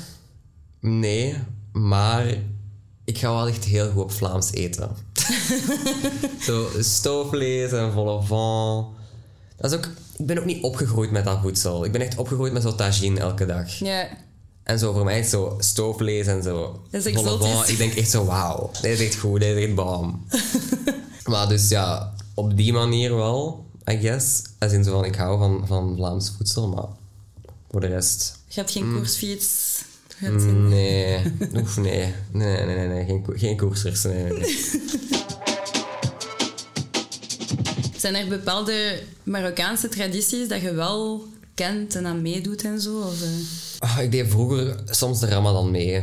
Nee. 0.81 1.37
Maar 1.73 2.37
ik 3.05 3.19
ga 3.19 3.31
wel 3.31 3.49
echt 3.49 3.65
heel 3.65 3.91
goed 3.91 4.03
op 4.03 4.13
Vlaams 4.13 4.53
eten. 4.53 4.97
Zo 6.47 6.69
stoofvlees 6.79 7.73
en 7.73 7.93
volle 7.93 8.23
van. 8.23 8.95
Dat 9.57 9.73
is 9.73 9.77
ook, 9.77 9.89
ik 10.17 10.27
ben 10.27 10.39
ook 10.39 10.45
niet 10.45 10.63
opgegroeid 10.63 11.11
met 11.11 11.25
dat 11.25 11.41
voedsel. 11.43 11.85
Ik 11.85 11.93
ben 11.93 12.01
echt 12.01 12.17
opgegroeid 12.17 12.53
met 12.53 12.63
zo 12.63 12.75
tagine 12.75 13.21
elke 13.21 13.47
dag. 13.47 13.79
Ja. 13.79 14.09
En 14.63 14.79
zo 14.79 14.93
voor 14.93 15.05
mij 15.05 15.19
is 15.19 15.31
zo 15.31 15.57
stoofvlees 15.59 16.27
en 16.27 16.43
zo. 16.43 16.83
Dat 16.91 17.07
is 17.07 17.13
exotisch. 17.13 17.69
Ik 17.69 17.79
denk 17.79 17.95
echt 17.95 18.11
zo, 18.11 18.25
wauw, 18.25 18.71
dit 18.81 19.01
is 19.01 19.07
echt 19.07 19.19
goed, 19.19 19.41
dit 19.41 19.57
is 19.57 19.65
echt 19.65 19.75
bam. 19.75 20.27
maar 21.31 21.49
dus 21.49 21.69
ja, 21.69 22.15
op 22.35 22.57
die 22.57 22.73
manier 22.73 23.15
wel. 23.15 23.67
I 23.91 23.97
guess. 23.97 24.43
Als 24.59 24.73
in 24.73 24.85
zo 24.85 24.93
van, 24.93 25.05
ik 25.05 25.15
hou 25.15 25.39
van, 25.39 25.67
van 25.67 25.97
Vlaams 25.97 26.33
voedsel, 26.37 26.69
maar 26.69 26.87
voor 27.71 27.81
de 27.81 27.87
rest... 27.87 28.39
Je 28.49 28.61
hebt 28.61 28.73
geen 28.73 28.89
mm. 28.89 28.97
koersfiets? 28.97 29.81
Nee. 30.31 31.23
Oef, 31.57 31.77
nee. 31.77 32.15
Nee, 32.33 32.65
nee, 32.65 32.77
nee, 32.77 32.89
nee. 32.89 33.05
Geen, 33.05 33.25
geen 33.33 33.57
koersers. 33.57 34.03
Nee, 34.03 34.33
nee. 34.33 34.41
Zijn 37.97 38.15
er 38.15 38.29
bepaalde 38.29 39.03
Marokkaanse 39.23 39.89
tradities 39.89 40.49
dat 40.49 40.61
je 40.61 40.75
wel 40.75 41.27
kent 41.55 41.95
en 41.95 42.07
aan 42.07 42.23
meedoet 42.23 42.65
en 42.65 42.81
zo? 42.81 43.01
Of, 43.01 43.23
uh? 43.23 43.99
ik 44.05 44.11
deed 44.11 44.29
vroeger 44.29 44.81
soms 44.85 45.21
de 45.21 45.27
Ramadan 45.27 45.71
mee. 45.71 45.97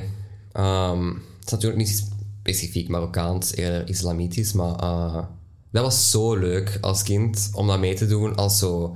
Um, 0.53 1.13
het 1.13 1.45
is 1.45 1.51
natuurlijk 1.51 1.81
niet 1.81 2.05
specifiek 2.41 2.87
Marokkaans, 2.87 3.55
eerder 3.55 3.89
islamitisch, 3.89 4.53
maar... 4.53 4.83
Uh, 4.83 5.23
dat 5.71 5.83
was 5.83 6.11
zo 6.11 6.35
leuk 6.35 6.77
als 6.81 7.03
kind 7.03 7.49
om 7.53 7.67
dat 7.67 7.79
mee 7.79 7.95
te 7.95 8.07
doen 8.07 8.35
als, 8.35 8.57
zo, 8.57 8.95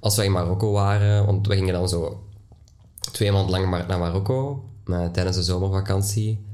als 0.00 0.16
wij 0.16 0.24
in 0.24 0.32
Marokko 0.32 0.72
waren. 0.72 1.26
Want 1.26 1.46
we 1.46 1.54
gingen 1.54 1.74
dan 1.74 1.88
zo. 1.88 2.20
Twee 3.12 3.32
maanden 3.32 3.50
lang 3.50 3.86
naar 3.86 3.98
Marokko 3.98 4.64
met, 4.84 5.14
tijdens 5.14 5.36
de 5.36 5.42
zomervakantie. 5.42 6.44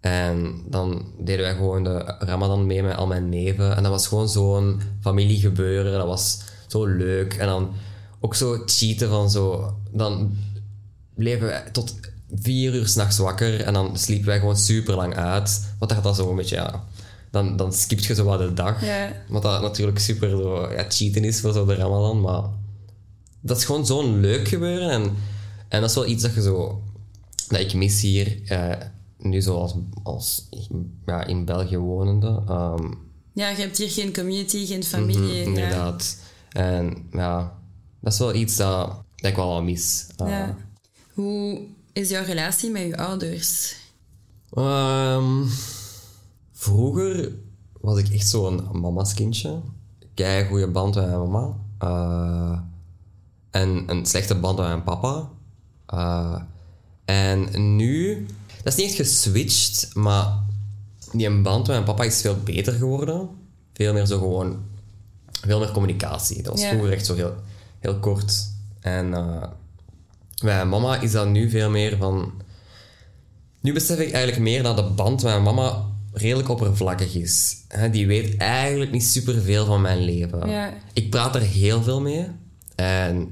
En 0.00 0.62
dan 0.66 1.04
deden 1.18 1.44
wij 1.44 1.54
gewoon 1.54 1.84
de 1.84 2.14
Ramadan 2.18 2.66
mee 2.66 2.82
met 2.82 2.96
al 2.96 3.06
mijn 3.06 3.28
neven. 3.28 3.76
En 3.76 3.82
dat 3.82 3.92
was 3.92 4.06
gewoon 4.06 4.28
zo'n 4.28 4.80
familiegebeuren. 5.00 5.92
Dat 5.92 6.06
was 6.06 6.40
zo 6.66 6.86
leuk. 6.86 7.34
En 7.34 7.46
dan 7.46 7.70
ook 8.20 8.34
zo 8.34 8.62
cheaten 8.66 9.08
van 9.08 9.30
zo. 9.30 9.74
Dan 9.90 10.36
bleven 11.14 11.46
wij 11.46 11.62
tot 11.72 11.94
vier 12.34 12.74
uur 12.74 12.88
s'nachts 12.88 13.18
wakker. 13.18 13.60
En 13.60 13.72
dan 13.72 13.98
sliepen 13.98 14.26
wij 14.26 14.38
gewoon 14.38 14.56
super 14.56 14.94
lang 14.94 15.16
uit. 15.16 15.74
Wat 15.78 15.88
dat 15.88 16.02
dan 16.02 16.14
zo 16.14 16.30
een 16.30 16.36
beetje, 16.36 16.56
ja. 16.56 16.84
Dan, 17.30 17.56
dan 17.56 17.72
skipt 17.72 18.04
je 18.04 18.14
zo 18.14 18.24
wat 18.24 18.38
de 18.38 18.52
dag. 18.52 18.84
Ja. 18.84 19.12
Wat 19.28 19.42
dat 19.42 19.62
natuurlijk 19.62 19.98
super 19.98 20.30
zo, 20.30 20.72
ja, 20.72 20.84
cheaten 20.88 21.24
is 21.24 21.40
voor 21.40 21.52
zo 21.52 21.64
de 21.64 21.74
Ramadan. 21.74 22.20
Maar 22.20 22.42
dat 23.40 23.56
is 23.56 23.64
gewoon 23.64 23.86
zo'n 23.86 24.20
leuk 24.20 24.48
gebeuren. 24.48 24.90
En, 24.90 25.02
en 25.68 25.80
dat 25.80 25.90
is 25.90 25.96
wel 25.96 26.06
iets 26.06 26.22
dat 26.22 26.34
je 26.34 26.42
zo. 26.42 26.82
Dat 27.48 27.60
ik 27.60 27.74
mis 27.74 28.00
hier. 28.00 28.40
eh, 28.46 28.76
nu 29.18 29.40
zo 29.40 29.68
als, 30.02 30.48
ja, 31.06 31.24
in 31.24 31.44
België 31.44 31.76
wonende. 31.76 32.42
Ehm, 32.48 32.92
Ja, 33.32 33.48
je 33.48 33.56
hebt 33.60 33.76
hier 33.78 33.90
geen 33.90 34.12
community, 34.14 34.66
geen 34.66 34.84
familie. 34.84 35.40
Mhm, 35.40 35.48
inderdaad. 35.48 36.16
En 36.52 37.08
ja, 37.12 37.58
dat 38.00 38.12
is 38.12 38.18
wel 38.18 38.34
iets 38.34 38.56
dat, 38.56 39.02
dat 39.16 39.30
ik 39.30 39.36
wel 39.36 39.48
wat 39.54 39.62
mis. 39.62 40.06
Uh, 40.22 40.28
Ja. 40.28 40.56
Hoe 41.14 41.60
is 41.92 42.08
jouw 42.08 42.24
relatie 42.24 42.70
met 42.70 42.82
je 42.82 42.96
ouders? 42.96 43.76
ehm, 44.50 45.42
vroeger 46.60 47.32
was 47.80 47.98
ik 47.98 48.08
echt 48.08 48.28
zo'n 48.28 48.68
mama's 48.72 49.14
kindje. 49.14 49.60
Kei 50.14 50.46
goede 50.46 50.68
band 50.68 50.94
met 50.94 51.06
mijn 51.06 51.18
mama. 51.18 51.56
Eh, 51.78 52.58
en 53.50 53.84
een 53.86 54.06
slechte 54.06 54.34
band 54.34 54.58
met 54.58 54.66
mijn 54.66 54.82
papa. 54.82 55.30
Eh, 55.86 56.42
en 57.04 57.76
nu, 57.76 58.26
dat 58.62 58.72
is 58.72 58.78
niet 58.78 58.86
echt 58.86 58.96
geswitcht, 58.96 59.94
maar 59.94 60.38
die 61.12 61.40
band 61.40 61.66
met 61.66 61.76
mijn 61.76 61.84
papa 61.84 62.04
is 62.04 62.20
veel 62.20 62.36
beter 62.44 62.72
geworden. 62.72 63.28
Veel 63.72 63.92
meer 63.92 64.06
zo 64.06 64.18
gewoon, 64.18 64.62
veel 65.30 65.58
meer 65.58 65.72
communicatie. 65.72 66.42
Dat 66.42 66.52
was 66.52 66.68
vroeger 66.68 66.92
echt 66.92 67.06
zo 67.06 67.14
heel, 67.14 67.34
heel 67.78 67.98
kort. 67.98 68.50
En 68.80 69.14
eh 69.14 69.48
bij 70.42 70.66
mama 70.66 71.00
is 71.00 71.12
dat 71.12 71.28
nu 71.28 71.50
veel 71.50 71.70
meer 71.70 71.96
van... 71.96 72.32
Nu 73.60 73.72
besef 73.72 73.98
ik 73.98 74.12
eigenlijk 74.12 74.42
meer 74.42 74.62
dat 74.62 74.76
de 74.76 74.82
band 74.82 75.22
met 75.22 75.32
mijn 75.32 75.42
mama 75.42 75.89
redelijk 76.12 76.48
oppervlakkig 76.48 77.14
is. 77.14 77.56
Hè, 77.68 77.90
die 77.90 78.06
weet 78.06 78.36
eigenlijk 78.36 78.90
niet 78.90 79.04
superveel 79.04 79.64
van 79.66 79.80
mijn 79.80 80.04
leven. 80.04 80.48
Ja. 80.48 80.72
Ik 80.92 81.10
praat 81.10 81.34
er 81.34 81.40
heel 81.40 81.82
veel 81.82 82.00
mee. 82.00 82.26
En 82.74 83.30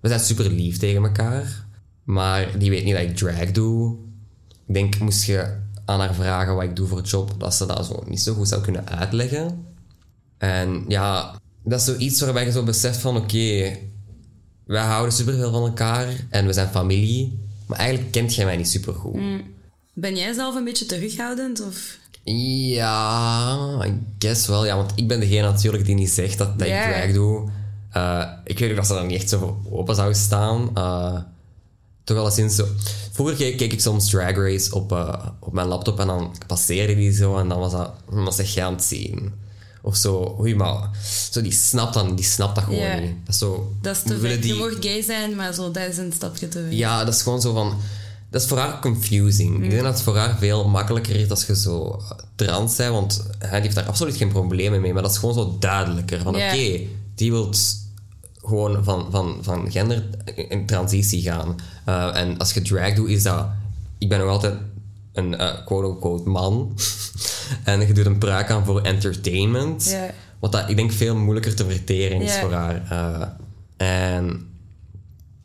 we 0.00 0.08
zijn 0.08 0.20
super 0.20 0.50
lief 0.50 0.78
tegen 0.78 1.02
elkaar. 1.02 1.66
Maar 2.04 2.58
die 2.58 2.70
weet 2.70 2.84
niet 2.84 2.94
dat 2.94 3.02
ik 3.02 3.16
drag 3.16 3.52
doe. 3.52 3.96
Ik 4.66 4.74
denk, 4.74 4.98
moest 4.98 5.24
je 5.24 5.56
aan 5.84 6.00
haar 6.00 6.14
vragen 6.14 6.54
wat 6.54 6.64
ik 6.64 6.76
doe 6.76 6.88
voor 6.88 7.02
job, 7.02 7.34
dat 7.38 7.54
ze 7.54 7.66
dat 7.66 7.86
zo 7.86 8.04
niet 8.06 8.20
zo 8.20 8.34
goed 8.34 8.48
zou 8.48 8.62
kunnen 8.62 8.88
uitleggen. 8.88 9.66
En 10.38 10.84
ja, 10.88 11.40
dat 11.64 11.78
is 11.80 11.84
zoiets 11.84 12.20
waarbij 12.20 12.44
je 12.44 12.50
zo 12.52 12.62
beseft 12.62 12.98
van, 12.98 13.16
oké, 13.16 13.76
wij 14.64 14.84
houden 14.84 15.14
superveel 15.14 15.50
van 15.50 15.66
elkaar 15.66 16.06
en 16.30 16.46
we 16.46 16.52
zijn 16.52 16.68
familie. 16.68 17.38
Maar 17.66 17.78
eigenlijk 17.78 18.12
kent 18.12 18.34
jij 18.34 18.44
mij 18.44 18.56
niet 18.56 18.68
supergoed. 18.68 19.20
Ben 19.92 20.16
jij 20.16 20.32
zelf 20.32 20.54
een 20.54 20.64
beetje 20.64 20.86
terughoudend? 20.86 21.66
Of? 21.66 21.98
Ja, 22.34 23.58
I 23.84 23.92
guess 24.18 24.46
wel. 24.46 24.66
Ja, 24.66 24.76
want 24.76 24.92
ik 24.94 25.08
ben 25.08 25.20
degene 25.20 25.42
natuurlijk 25.42 25.84
die 25.84 25.94
niet 25.94 26.10
zegt 26.10 26.38
dat, 26.38 26.58
dat 26.58 26.68
ik 26.68 26.72
drag 26.92 27.12
doe. 27.12 27.48
Eh, 27.90 28.24
ik 28.44 28.58
weet 28.58 28.70
ook 28.70 28.76
dat 28.76 28.86
ze 28.86 28.92
daar 28.92 29.06
niet 29.06 29.16
echt 29.20 29.28
zo 29.28 29.38
voor 29.38 29.78
open 29.78 29.94
zou 29.94 30.14
staan. 30.14 30.70
Eh, 30.74 31.18
toch 32.04 32.16
al 32.16 32.30
sinds 32.30 32.54
zo... 32.54 32.66
Vroeger 33.12 33.36
keek, 33.36 33.56
keek 33.56 33.72
ik 33.72 33.80
soms 33.80 34.10
Drag 34.10 34.36
Race 34.36 34.74
op, 34.74 34.92
eh, 34.92 35.14
op 35.40 35.52
mijn 35.52 35.66
laptop 35.66 36.00
en 36.00 36.06
dan 36.06 36.34
passeerde 36.46 36.94
die 36.94 37.12
zo 37.12 37.36
en 37.38 37.48
dan 37.48 37.58
was 37.58 37.72
dat... 37.72 37.90
zeg 38.34 38.54
jij 38.54 38.64
aan 38.64 38.72
het 38.74 38.84
zien? 38.84 39.32
Of 39.82 39.96
zo, 39.96 40.36
oei, 40.40 40.54
maar... 40.54 40.90
Zo, 41.30 41.42
die 41.42 41.52
snapt, 41.52 41.94
dan, 41.94 42.14
die 42.16 42.24
snapt 42.24 42.54
dat 42.54 42.64
gewoon 42.64 43.00
niet. 43.00 43.14
Dat 43.24 43.34
is 43.34 43.38
zo... 43.38 43.72
Dat 43.80 43.96
is 43.96 44.02
te 44.02 44.38
die- 44.38 44.46
Je 44.46 44.54
mocht 44.54 44.76
gay 44.80 45.02
zijn, 45.02 45.36
maar 45.36 45.52
zo, 45.54 45.70
dat 45.70 45.88
is 45.88 45.98
een 45.98 46.12
stapje 46.12 46.48
te 46.48 46.58
ver. 46.58 46.72
ja, 46.72 47.04
dat 47.04 47.14
is 47.14 47.22
gewoon 47.22 47.40
zo 47.40 47.52
van... 47.52 47.76
Dat 48.30 48.42
is 48.42 48.48
voor 48.48 48.58
haar 48.58 48.80
confusing. 48.80 49.64
Ik 49.64 49.70
denk 49.70 49.82
dat 49.82 49.92
het 49.92 50.02
voor 50.02 50.16
haar 50.16 50.38
veel 50.38 50.68
makkelijker 50.68 51.16
is 51.16 51.30
als 51.30 51.46
je 51.46 51.56
zo 51.56 52.02
trans 52.34 52.76
bent, 52.76 52.92
want 52.92 53.26
hij 53.38 53.60
heeft 53.60 53.74
daar 53.74 53.86
absoluut 53.86 54.16
geen 54.16 54.28
problemen 54.28 54.80
mee, 54.80 54.92
maar 54.92 55.02
dat 55.02 55.10
is 55.10 55.18
gewoon 55.18 55.34
zo 55.34 55.56
duidelijker. 55.58 56.22
Van 56.22 56.34
oké, 56.34 56.80
die 57.14 57.30
wil 57.30 57.52
gewoon 58.46 58.84
van, 58.84 59.06
van, 59.10 59.38
van 59.40 59.70
gender 59.70 60.04
in 60.48 60.66
transitie 60.66 61.22
gaan. 61.22 61.56
Eh, 61.84 62.16
en 62.16 62.38
als 62.38 62.52
je 62.52 62.62
drag 62.62 62.94
doet, 62.94 63.08
is 63.08 63.22
dat... 63.22 63.46
Ik 63.98 64.08
ben 64.08 64.18
nog 64.18 64.28
altijd 64.28 64.54
een 65.12 65.38
eh, 65.38 65.64
quote-unquote 65.64 66.28
man. 66.28 66.78
en 67.64 67.86
je 67.86 67.92
doet 67.92 68.06
een 68.06 68.18
pruik 68.18 68.50
aan 68.50 68.64
voor 68.64 68.82
entertainment. 68.82 69.88
Ja. 69.90 70.10
Wat 70.38 70.52
dat, 70.52 70.68
ik 70.68 70.76
denk, 70.76 70.92
veel 70.92 71.16
moeilijker 71.16 71.54
te 71.54 71.64
verteren 71.64 72.20
is 72.20 72.36
voor 72.36 72.52
haar. 72.52 72.82
Eh, 72.88 73.28
en 73.76 74.48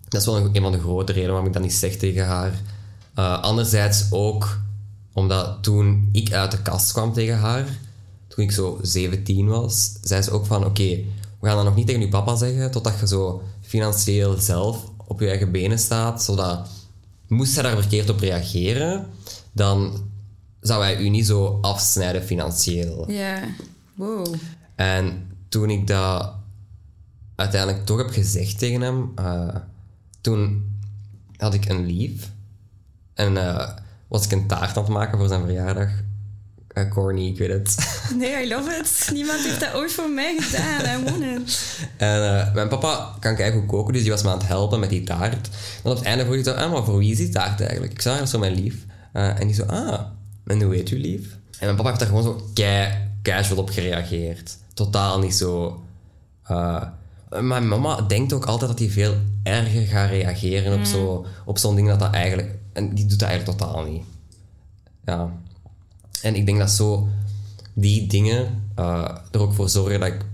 dat 0.07 0.21
is 0.21 0.27
wel 0.27 0.37
een, 0.37 0.49
een 0.55 0.61
van 0.61 0.71
de 0.71 0.79
grote 0.79 1.11
redenen 1.11 1.31
waarom 1.31 1.47
ik 1.47 1.53
dat 1.53 1.63
niet 1.63 1.73
zeg 1.73 1.95
tegen 1.95 2.25
haar. 2.25 2.61
Eh, 3.21 3.41
anderzijds 3.41 4.11
ook 4.11 4.59
omdat 5.13 5.63
toen 5.63 6.09
ik 6.11 6.31
uit 6.31 6.51
de 6.51 6.61
kast 6.61 6.91
kwam 6.91 7.13
tegen 7.13 7.37
haar, 7.37 7.79
toen 8.27 8.43
ik 8.43 8.51
zo 8.51 8.79
17 8.81 9.47
was, 9.47 9.97
zei 10.01 10.21
ze 10.21 10.31
ook 10.31 10.45
van 10.45 10.65
oké, 10.65 11.03
we 11.39 11.47
gaan 11.47 11.55
dat 11.55 11.65
nog 11.65 11.75
niet 11.75 11.87
tegen 11.87 12.01
je 12.01 12.09
papa 12.09 12.35
zeggen 12.35 12.71
totdat 12.71 12.99
je 12.99 13.07
zo 13.07 13.41
financieel 13.61 14.37
zelf 14.37 14.83
op 15.05 15.19
je 15.19 15.27
eigen 15.27 15.51
benen 15.51 15.79
staat, 15.79 16.23
zodat 16.23 16.69
moest 17.27 17.53
hij 17.53 17.63
daar 17.63 17.81
verkeerd 17.81 18.09
op 18.09 18.19
reageren, 18.19 19.07
dan 19.51 20.09
zou 20.61 20.83
hij 20.83 20.97
u 20.97 21.09
niet 21.09 21.25
zo 21.25 21.57
afsnijden 21.61 22.23
financieel. 22.23 23.11
Ja. 23.11 23.43
Wow. 23.95 24.33
En 24.75 25.31
toen 25.49 25.69
ik 25.69 25.87
dat 25.87 26.33
uiteindelijk 27.35 27.85
toch 27.85 27.97
heb 27.97 28.09
gezegd 28.09 28.59
tegen 28.59 28.81
hem, 28.81 29.11
eh, 29.15 29.55
toen 30.21 30.65
had 31.37 31.53
ik 31.53 31.69
een 31.69 31.85
lief. 31.85 32.31
En 33.13 33.37
eh, 33.37 33.69
was 34.07 34.25
ik 34.25 34.31
een 34.31 34.47
taart 34.47 34.77
aan 34.77 34.83
het 34.83 34.91
maken 34.93 35.17
voor 35.17 35.27
zijn 35.27 35.41
verjaardag. 35.41 35.89
Eh, 36.67 36.89
corny, 36.91 37.27
ik 37.27 37.37
weet 37.37 37.49
het. 37.49 37.75
Nee, 38.17 38.45
I 38.45 38.49
love 38.49 38.71
it. 38.71 39.09
Niemand 39.13 39.39
heeft 39.43 39.59
dat 39.59 39.73
ooit 39.73 39.91
voor 39.91 40.09
mij 40.09 40.37
gedaan. 40.39 40.99
I 40.99 41.03
want 41.03 41.21
it. 41.23 41.77
En 41.97 42.37
eh, 42.39 42.53
mijn 42.53 42.67
papa 42.67 43.15
kan 43.19 43.35
kijken 43.35 43.59
hoe 43.59 43.67
koken, 43.69 43.93
dus 43.93 44.01
die 44.01 44.11
was 44.11 44.23
me 44.23 44.29
aan 44.29 44.37
het 44.37 44.47
helpen 44.47 44.79
met 44.79 44.89
die 44.89 45.03
taart. 45.03 45.49
En 45.83 45.89
op 45.91 45.95
het 45.97 46.05
einde 46.05 46.23
vroeg 46.23 46.35
hij 46.35 46.43
zo, 46.43 46.51
ah, 46.51 46.71
maar 46.71 46.83
voor 46.83 46.97
wie 46.97 47.11
is 47.11 47.17
die 47.17 47.29
taart 47.29 47.61
eigenlijk? 47.61 47.91
Ik 47.91 48.01
zei, 48.01 48.15
dat 48.15 48.23
is 48.25 48.31
voor 48.31 48.39
mijn 48.39 48.55
lief. 48.55 48.75
En 49.13 49.47
die 49.47 49.55
zo, 49.55 49.63
ah, 49.63 49.99
en 50.45 50.61
hoe 50.61 50.75
heet 50.75 50.91
u 50.91 50.99
lief? 50.99 51.23
En 51.51 51.65
mijn 51.65 51.75
papa 51.75 51.87
heeft 51.87 51.99
daar 51.99 52.09
gewoon 52.09 52.23
zo 52.23 52.49
kei 52.53 52.93
casual 53.23 53.59
op 53.59 53.69
gereageerd. 53.69 54.57
Totaal 54.73 55.19
niet 55.19 55.35
zo... 55.35 55.81
mijn 57.29 57.67
mama 57.67 58.01
denkt 58.01 58.33
ook 58.33 58.45
altijd 58.45 58.69
dat 58.69 58.79
hij 58.79 58.89
veel 58.89 59.15
erger 59.43 59.81
gaat 59.85 60.09
reageren 60.09 60.79
op 60.79 60.85
zo- 60.85 61.25
op 61.45 61.57
zo'n 61.57 61.75
ding 61.75 61.87
dat 61.87 61.99
dat 61.99 62.13
eigenlijk... 62.13 62.55
En 62.73 62.95
die 62.95 63.05
doet 63.05 63.19
dat 63.19 63.29
eigenlijk 63.29 63.59
totaal 63.59 63.83
niet. 63.83 64.03
Ja. 65.05 65.31
En 66.21 66.35
ik 66.35 66.45
denk 66.45 66.57
dat 66.57 66.71
zo 66.71 67.07
die 67.73 68.07
dingen 68.07 68.63
eh, 68.75 69.17
er 69.31 69.39
ook 69.39 69.53
voor 69.53 69.69
zorgen 69.69 69.99
dat 69.99 70.09
ik 70.09 70.25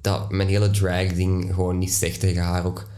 dat 0.00 0.30
mijn 0.30 0.48
hele 0.48 0.70
drag-ding 0.70 1.54
gewoon 1.54 1.78
niet 1.78 1.92
zeg 1.92 2.16
tegen 2.16 2.42
haar 2.42 2.64
ook. 2.64 2.88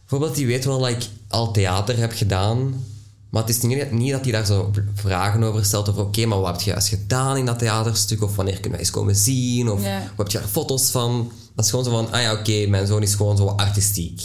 Bijvoorbeeld, 0.00 0.34
die 0.34 0.46
weet 0.46 0.64
wel 0.64 0.78
dat 0.78 0.88
ik 0.88 1.08
al 1.28 1.52
theater 1.52 1.98
heb 1.98 2.12
gedaan, 2.12 2.84
maar 3.28 3.42
het 3.42 3.50
is 3.50 3.60
niet, 3.60 3.90
niet 3.92 4.12
dat 4.12 4.22
hij 4.22 4.32
daar 4.32 4.46
zo 4.46 4.70
vragen 4.94 5.42
over 5.42 5.64
stelt 5.64 5.88
of 5.88 5.96
oké, 5.96 6.26
maar 6.26 6.40
wat 6.40 6.52
heb 6.52 6.60
je 6.60 6.70
juist 6.70 6.88
gedaan 6.88 7.36
in 7.36 7.46
dat 7.46 7.58
theaterstuk 7.58 8.22
of 8.22 8.36
wanneer 8.36 8.54
kunnen 8.54 8.70
wij 8.70 8.80
eens 8.80 8.90
komen 8.90 9.16
zien 9.16 9.68
of 9.68 9.80
hoe 9.80 10.00
heb 10.16 10.28
je 10.28 10.38
daar 10.38 10.48
foto's 10.48 10.90
van? 10.90 11.32
Dat 11.54 11.64
is 11.64 11.70
gewoon 11.70 11.84
zo 11.84 11.90
van, 11.90 12.12
ah 12.12 12.20
ja, 12.20 12.32
oké, 12.32 12.66
mijn 12.66 12.86
zoon 12.86 13.02
is 13.02 13.14
gewoon 13.14 13.36
zo 13.36 13.46
artistiek. 13.46 14.20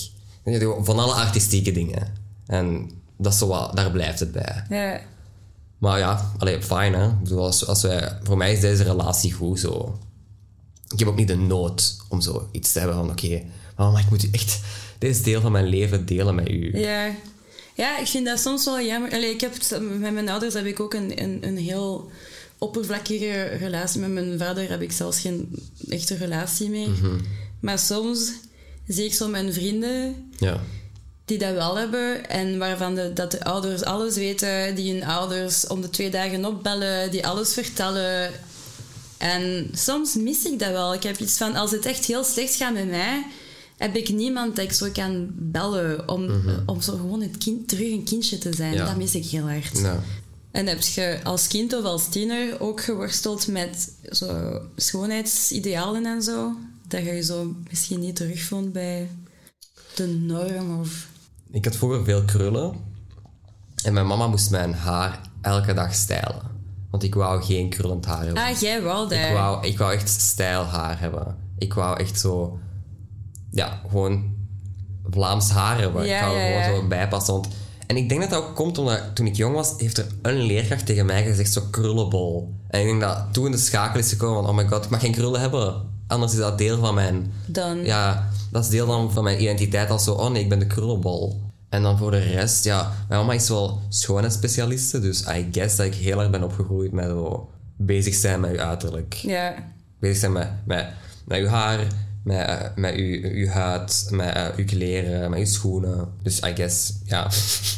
Van 0.81 0.99
alle 0.99 1.13
artistieke 1.13 1.71
dingen. 1.71 2.13
En 2.45 2.91
dat 3.17 3.33
is 3.33 3.39
zo 3.39 3.47
wat, 3.47 3.75
daar 3.75 3.91
blijft 3.91 4.19
het 4.19 4.31
bij. 4.31 4.63
Ja. 4.69 5.01
Maar 5.77 5.99
ja, 5.99 6.31
allee, 6.37 6.61
fijn 6.61 6.93
hè. 6.93 7.07
Ik 7.07 7.19
bedoel, 7.23 7.43
als, 7.45 7.67
als 7.67 7.81
wij, 7.81 8.17
voor 8.23 8.37
mij 8.37 8.53
is 8.53 8.59
deze 8.59 8.83
relatie 8.83 9.33
goed 9.33 9.59
zo. 9.59 9.99
Ik 10.93 10.99
heb 10.99 11.07
ook 11.07 11.15
niet 11.15 11.27
de 11.27 11.37
nood 11.37 11.97
om 12.09 12.21
zo 12.21 12.49
iets 12.51 12.71
te 12.71 12.79
hebben 12.79 12.97
van 12.97 13.09
oké, 13.09 13.41
maar 13.77 13.99
ik 14.01 14.09
moet 14.09 14.23
u 14.23 14.29
echt 14.31 14.59
deze 14.97 15.23
deel 15.23 15.41
van 15.41 15.51
mijn 15.51 15.65
leven 15.67 16.05
delen 16.05 16.35
met 16.35 16.49
u. 16.49 16.77
Ja. 16.79 17.15
Ja, 17.75 17.99
ik 17.99 18.07
vind 18.07 18.25
dat 18.25 18.39
soms 18.39 18.65
wel 18.65 18.81
jammer. 18.81 19.11
Allee, 19.11 19.33
ik 19.33 19.41
heb, 19.41 19.53
het- 19.53 19.99
met 19.99 20.13
mijn 20.13 20.29
ouders 20.29 20.53
heb 20.53 20.65
ik 20.65 20.79
ook 20.79 20.93
een, 20.93 21.21
een, 21.23 21.37
een 21.47 21.57
heel 21.57 22.11
oppervlakkige 22.57 23.43
relatie. 23.43 23.99
Met 23.99 24.11
mijn 24.11 24.39
vader 24.39 24.69
heb 24.69 24.81
ik 24.81 24.91
zelfs 24.91 25.19
geen 25.19 25.55
echte 25.89 26.15
relatie 26.15 26.69
mee. 26.69 26.89
Maar 27.59 27.79
soms 27.79 28.31
zie 28.87 29.05
ik 29.05 29.13
zo 29.13 29.27
mijn 29.27 29.53
vrienden 29.53 30.29
Ja. 30.37 30.59
Die 31.25 31.37
dat 31.37 31.53
wel 31.53 31.77
hebben 31.77 32.29
en 32.29 32.57
waarvan 32.57 32.95
de, 32.95 33.13
dat 33.13 33.31
de 33.31 33.43
ouders 33.43 33.83
alles 33.83 34.15
weten, 34.15 34.75
die 34.75 34.93
hun 34.93 35.03
ouders 35.03 35.67
om 35.67 35.81
de 35.81 35.89
twee 35.89 36.09
dagen 36.09 36.45
opbellen, 36.45 37.11
die 37.11 37.27
alles 37.27 37.53
vertellen. 37.53 38.31
En 39.17 39.69
soms 39.73 40.15
mis 40.15 40.45
ik 40.45 40.59
dat 40.59 40.71
wel. 40.71 40.93
Ik 40.93 41.03
heb 41.03 41.17
iets 41.17 41.37
van, 41.37 41.55
als 41.55 41.71
het 41.71 41.85
echt 41.85 42.05
heel 42.05 42.23
slecht 42.23 42.55
gaat 42.55 42.73
met 42.73 42.89
mij, 42.89 43.25
heb 43.77 43.95
ik 43.95 44.09
niemand 44.09 44.55
dat 44.55 44.65
ik 44.65 44.71
zo 44.73 44.89
kan 44.93 45.27
bellen 45.31 46.09
om, 46.09 46.25
Mhm. 46.25 46.59
om 46.65 46.81
zo 46.81 46.91
gewoon 46.91 47.21
het 47.21 47.37
kind, 47.37 47.67
terug 47.67 47.91
een 47.91 48.03
kindje 48.03 48.37
te 48.37 48.53
zijn. 48.55 48.73
Ja. 48.73 48.85
Dat 48.85 48.95
mis 48.97 49.15
ik 49.15 49.25
heel 49.25 49.49
hard. 49.49 49.77
Ja. 49.79 50.03
En 50.51 50.67
heb 50.67 50.81
je 50.81 51.19
als 51.23 51.47
kind 51.47 51.73
of 51.73 51.83
als 51.83 52.09
tiener 52.09 52.59
ook 52.61 52.83
geworsteld 52.83 53.47
met 53.47 53.93
zo 54.11 54.59
schoonheidsidealen 54.75 56.05
en 56.05 56.21
zo? 56.21 56.51
Dat 56.87 57.03
je 57.03 57.11
je 57.11 57.23
zo 57.23 57.55
misschien 57.69 57.99
niet 57.99 58.15
terugvond 58.15 58.73
bij 58.73 59.09
de 59.95 60.07
norm 60.07 60.79
of... 60.79 61.07
Ik 61.53 61.65
had 61.65 61.75
vroeger 61.75 62.03
veel 62.03 62.23
krullen. 62.23 62.73
En 63.83 63.93
mijn 63.93 64.07
mama 64.07 64.27
moest 64.27 64.51
mijn 64.51 64.73
haar 64.73 65.19
elke 65.41 65.73
dag 65.73 65.93
stijlen. 65.93 66.41
Want 66.91 67.03
ik 67.03 67.15
wou 67.15 67.43
geen 67.43 67.69
krullend 67.69 68.05
haar 68.05 68.25
hebben. 68.25 68.43
Ah, 68.43 68.59
jij 68.59 68.83
wel 68.83 69.03
ik, 69.03 69.09
daar. 69.09 69.33
wou, 69.33 69.67
ik 69.67 69.77
wou 69.77 69.93
echt 69.93 70.09
stijl 70.09 70.63
haar 70.63 70.99
hebben. 70.99 71.35
Ik 71.57 71.73
wou 71.73 71.99
echt 71.99 72.19
zo... 72.19 72.59
Ja, 73.51 73.81
gewoon 73.89 74.35
Vlaams 75.09 75.49
haar 75.49 75.79
hebben. 75.79 76.05
Ja, 76.05 76.17
ik 76.17 76.25
wou 76.25 76.37
ja, 76.37 76.45
gewoon 76.45 76.75
ja. 76.75 76.81
zo 76.81 76.87
bijpassen. 76.87 77.33
Want, 77.33 77.47
en 77.87 77.97
ik 77.97 78.09
denk 78.09 78.21
dat 78.21 78.29
dat 78.29 78.43
ook 78.43 78.55
komt 78.55 78.77
omdat 78.77 79.15
toen 79.15 79.27
ik 79.27 79.35
jong 79.35 79.55
was, 79.55 79.73
heeft 79.77 79.97
er 79.97 80.07
een 80.21 80.41
leerkracht 80.41 80.85
tegen 80.85 81.05
mij 81.05 81.23
gezegd 81.23 81.53
zo 81.53 81.61
krullenbol. 81.71 82.53
En 82.67 82.79
ik 82.79 82.85
denk 82.85 83.01
dat 83.01 83.27
toen 83.31 83.51
de 83.51 83.57
schakel 83.57 83.99
is 83.99 84.09
gekomen 84.09 84.41
van, 84.41 84.49
oh 84.49 84.55
my 84.55 84.67
god, 84.67 84.83
ik 84.83 84.89
mag 84.89 84.99
geen 84.99 85.11
krullen 85.11 85.41
hebben. 85.41 85.92
Anders 86.13 86.31
is 86.31 86.37
dat 86.37 86.57
deel 86.57 86.77
van 86.77 86.93
mijn 86.93 87.33
Dan... 87.45 87.85
ja, 87.85 88.29
dat 88.51 88.63
is 88.63 88.69
deel 88.69 88.87
dan 88.87 89.11
van 89.11 89.23
mijn 89.23 89.41
identiteit 89.41 89.89
als 89.89 90.03
zo, 90.03 90.13
oh 90.13 90.29
nee, 90.29 90.43
ik 90.43 90.49
ben 90.49 90.59
de 90.59 90.67
krullenbol. 90.67 91.41
En 91.69 91.81
dan 91.81 91.97
voor 91.97 92.11
de 92.11 92.17
rest, 92.17 92.63
ja, 92.63 92.93
mijn 93.07 93.19
mama 93.19 93.33
is 93.33 93.49
wel 93.49 93.81
schoonheidsspecialiste, 93.89 94.99
dus 94.99 95.21
I 95.21 95.47
guess 95.51 95.75
dat 95.75 95.85
ik 95.85 95.93
heel 95.93 96.21
erg 96.21 96.29
ben 96.29 96.43
opgegroeid 96.43 96.91
met 96.91 97.05
zo 97.05 97.49
bezig 97.77 98.13
zijn 98.13 98.39
met 98.39 98.51
je 98.51 98.61
uiterlijk. 98.61 99.13
Ja. 99.13 99.71
Bezig 99.99 100.17
zijn 100.17 100.31
met, 100.31 100.49
met, 100.65 100.87
met 101.25 101.37
je 101.37 101.47
haar, 101.47 101.87
met, 102.23 102.71
met 102.75 102.95
je, 102.95 103.35
je 103.35 103.49
huid, 103.49 104.07
met 104.09 104.35
eh, 104.35 104.47
je 104.57 104.63
kleren, 104.63 105.29
met 105.29 105.39
je 105.39 105.45
schoenen. 105.45 106.13
Dus 106.21 106.39
I 106.39 106.51
guess, 106.55 106.93
ja, 107.05 107.29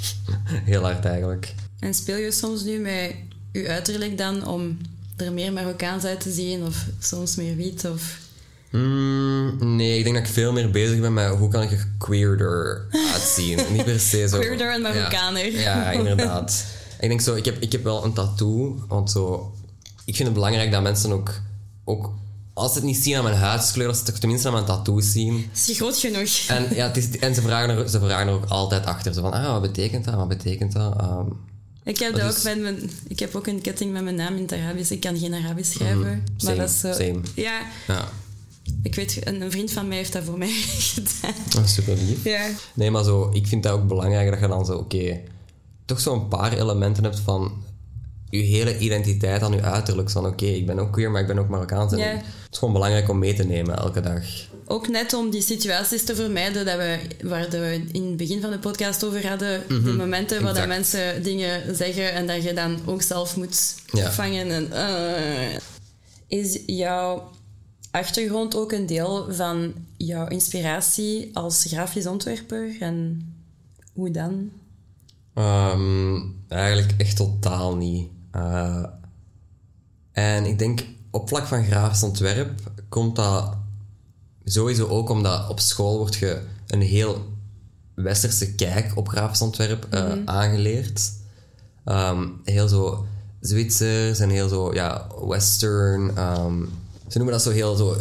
heel 0.72 0.82
hard 0.82 1.06
eigenlijk. 1.06 1.54
En 1.80 1.94
speel 1.94 2.18
je 2.18 2.32
soms 2.32 2.64
nu 2.64 2.80
met 2.80 3.16
je 3.52 3.68
uiterlijk 3.68 4.18
dan 4.18 4.48
om 4.48 4.78
er 5.16 5.34
meer 5.34 5.54
Marokkaans 5.54 6.04
uit 6.04 6.20
te 6.20 6.32
zien 6.32 6.64
of 6.64 6.86
soms 7.00 7.36
meer 7.36 7.56
wit 7.56 7.86
of... 7.86 8.24
Hmm, 8.70 9.76
nee, 9.76 9.98
ik 9.98 10.04
denk 10.04 10.16
dat 10.16 10.28
ik 10.28 10.34
veel 10.34 10.52
meer 10.52 10.72
bezig 10.72 11.00
ben 11.00 11.14
met 11.14 11.28
hoe 11.36 11.50
kan 11.50 11.62
ik 11.62 11.72
er 11.72 11.88
queerder 11.98 12.86
uitzien. 13.14 13.60
Niet 13.72 13.84
per 13.84 14.00
se 14.00 14.28
zo... 14.28 14.40
Queerder 14.40 14.74
en 14.74 14.82
Marokkaner. 14.82 15.52
Ja, 15.52 15.60
ja, 15.62 15.92
inderdaad. 15.92 16.66
ik 17.00 17.08
denk 17.08 17.22
zo, 17.22 17.36
ik 17.36 17.46
heb, 17.46 17.62
ik 17.62 17.72
heb 17.72 17.84
wel 17.84 18.04
een 18.04 18.14
tattoo, 18.14 18.84
want 18.88 19.12
zo... 19.12 19.54
Ik 20.06 20.16
vind 20.16 20.28
het 20.28 20.34
belangrijk 20.38 20.72
dat 20.72 20.82
mensen 20.82 21.12
ook... 21.12 21.32
ook 21.84 22.12
als 22.54 22.72
ze 22.72 22.78
het 22.78 22.88
niet 22.88 22.98
zien 22.98 23.16
aan 23.18 23.24
mijn 23.24 23.36
huidskleur, 23.36 23.88
dat 23.88 23.98
ze 23.98 24.04
het 24.06 24.20
tenminste 24.20 24.48
aan 24.48 24.54
mijn 24.54 24.66
tattoos 24.66 25.12
zien. 25.12 25.50
Is 25.54 25.66
je 25.66 25.74
groot 25.74 25.98
genoeg? 25.98 26.30
En, 26.48 26.76
ja, 26.76 26.88
het 26.88 26.98
is, 26.98 27.20
en 27.20 27.36
ze, 27.36 27.42
vragen 27.42 27.70
er, 27.78 27.90
ze 27.90 28.00
vragen 28.00 28.28
er 28.28 28.34
ook 28.34 28.46
altijd 28.46 28.86
achter. 28.86 29.14
Zo 29.14 29.22
van, 29.22 29.32
ah, 29.34 29.52
wat 29.52 29.62
betekent 29.62 30.06
dat? 30.06 30.14
Wat 30.16 30.28
betekent 30.28 30.72
dat? 30.74 31.00
Ehm, 31.00 31.26
Ik 31.84 31.98
heb, 32.00 32.16
Dat 32.16 32.32
is- 32.32 32.38
ook 32.38 32.44
met 32.44 32.62
mijn, 32.62 32.90
ik 33.08 33.20
heb 33.20 33.36
ook 33.36 33.48
een 33.48 33.62
ketting 33.62 33.92
met 33.92 34.04
mijn 34.04 34.16
naam 34.16 34.36
in 34.36 34.42
het 34.42 34.54
Arabisch. 34.54 34.92
Ik 34.92 35.00
kan 35.00 35.18
geen 35.18 35.34
Arabisch 35.34 35.72
schrijven. 35.74 36.00
maar 36.00 36.10
Mhm. 36.16 36.22
same, 36.38 36.56
dat 36.56 36.70
is 36.70 36.80
zo... 36.80 36.92
same. 36.94 37.20
Ja, 37.36 37.60
ja, 37.88 38.10
ik 38.84 38.96
weet, 38.96 39.28
een, 39.28 39.42
een 39.42 39.52
vriend 39.52 39.72
van 39.72 39.88
mij 39.88 39.98
heeft 39.98 40.14
dat 40.14 40.24
voor 40.24 40.38
mij 40.38 40.52
gedaan. 40.94 41.34
dat 41.50 41.64
is 41.64 41.74
super 41.74 41.96
lief. 41.98 42.24
Ja. 42.24 42.48
Nee, 42.74 42.92
maar 42.92 43.04
zo, 43.04 43.30
ik 43.34 43.48
vind 43.48 43.64
dat 43.64 43.72
ook 43.74 43.88
belangrijk 43.88 44.30
dat 44.32 44.40
je 44.40 44.48
dan 44.48 44.66
zo, 44.66 44.74
oké, 44.78 45.20
toch 45.86 46.00
zo 46.00 46.14
een 46.14 46.28
paar 46.28 46.54
elementen 46.54 47.04
hebt 47.04 47.20
van 47.20 47.64
je 48.30 48.42
hele 48.42 48.78
identiteit 48.78 49.42
aan 49.42 49.52
je 49.54 49.62
uiterlijk. 49.62 50.10
Van 50.10 50.26
oké, 50.26 50.46
ik 50.46 50.66
ben 50.66 50.80
ook 50.80 50.92
queer, 50.92 51.12
maar 51.12 51.22
ik 51.22 51.28
ben 51.28 51.40
ook 51.40 51.50
Marokkaans. 51.50 51.92
En 51.92 51.98
Ja. 51.98 52.06
Het 52.06 52.24
is 52.52 52.58
gewoon 52.58 52.74
belangrijk 52.74 53.10
om 53.10 53.20
mee 53.20 53.34
te 53.34 53.44
nemen 53.46 53.78
elke 53.78 54.02
dag. 54.02 54.24
Ook 54.68 54.88
net 54.88 55.14
om 55.14 55.30
die 55.30 55.42
situaties 55.42 56.04
te 56.06 56.16
vermijden 56.16 56.66
dat 56.66 56.78
we, 56.78 57.00
waar 57.24 57.50
we 57.50 57.82
in 57.92 58.04
het 58.06 58.18
begin 58.18 58.42
van 58.42 58.52
de 58.52 58.60
podcast 58.60 59.04
over 59.04 59.28
hadden. 59.28 59.64
De 59.68 59.94
momenten 59.94 60.44
waar 60.44 60.54
dat 60.54 60.62
Mhm. 60.66 60.72
mensen 60.72 61.24
dingen 61.24 61.76
zeggen 61.76 62.14
en 62.14 62.28
dat 62.28 62.44
je 62.44 62.54
dan 62.54 62.80
ook 62.86 63.02
zelf 63.02 63.36
moet 63.36 63.76
Ja. 63.92 64.12
vangen. 64.12 64.50
En, 64.52 64.72
eh. 64.72 65.58
Is 66.28 66.60
jouw 66.66 67.30
achtergrond 68.00 68.56
ook 68.56 68.72
een 68.72 68.86
deel 68.86 69.34
van 69.34 69.74
jouw 69.98 70.28
inspiratie 70.28 71.30
als 71.34 71.64
grafisch 71.68 72.08
ontwerper? 72.08 72.76
En 72.80 73.22
hoe 73.94 74.12
dan? 74.12 74.50
Ehm, 75.34 76.20
eigenlijk 76.48 76.94
echt 76.98 77.16
totaal 77.16 77.76
niet. 77.76 78.08
Eh, 78.32 78.84
en 80.12 80.46
ik 80.46 80.60
denk 80.60 80.86
op 81.12 81.28
vlak 81.28 81.46
van 81.46 81.64
grafisch 81.64 82.04
ontwerp 82.04 82.52
komt 82.90 83.16
dat 83.16 83.56
sowieso 84.44 84.88
ook 84.88 85.10
omdat 85.10 85.50
op 85.50 85.60
school 85.60 85.98
wordt 85.98 86.16
je 86.16 86.42
een 86.68 86.82
heel 86.82 87.34
westerse 87.94 88.56
kijk 88.56 88.98
op 88.98 89.08
grafisch 89.08 89.42
ontwerp 89.42 89.88
eh, 89.90 90.14
aangeleerd. 90.26 91.12
Ehm, 91.86 92.28
heel 92.44 92.68
zo 92.68 93.06
Zwitsers 93.40 94.20
en 94.20 94.30
heel 94.30 94.50
zo 94.50 94.74
ja, 94.74 95.08
western. 95.28 96.18
ehm, 96.18 96.64
ze 97.08 97.18
noemen 97.18 97.34
dat 97.34 97.44
zo 97.44 97.52
heel 97.52 97.76
zo 97.76 97.96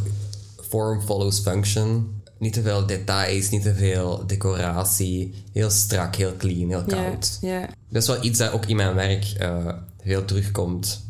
form 0.69 1.03
follows 1.03 1.39
function. 1.39 2.23
Niet 2.39 2.53
te 2.53 2.63
veel 2.63 2.87
details, 2.87 3.51
niet 3.51 3.63
te 3.63 3.75
veel 3.75 4.27
decoratie. 4.27 5.35
Heel 5.53 5.71
strak, 5.71 6.17
heel 6.17 6.37
clean, 6.37 6.69
heel 6.69 6.85
koud. 6.85 7.39
Ja, 7.41 7.59
ja. 7.59 7.69
Dat 7.89 8.03
is 8.03 8.09
wel 8.09 8.25
iets 8.25 8.39
dat 8.39 8.53
ook 8.53 8.67
in 8.67 8.77
mijn 8.77 8.95
werk 8.95 9.25
eh, 9.25 9.73
heel 10.03 10.25
terugkomt. 10.25 11.05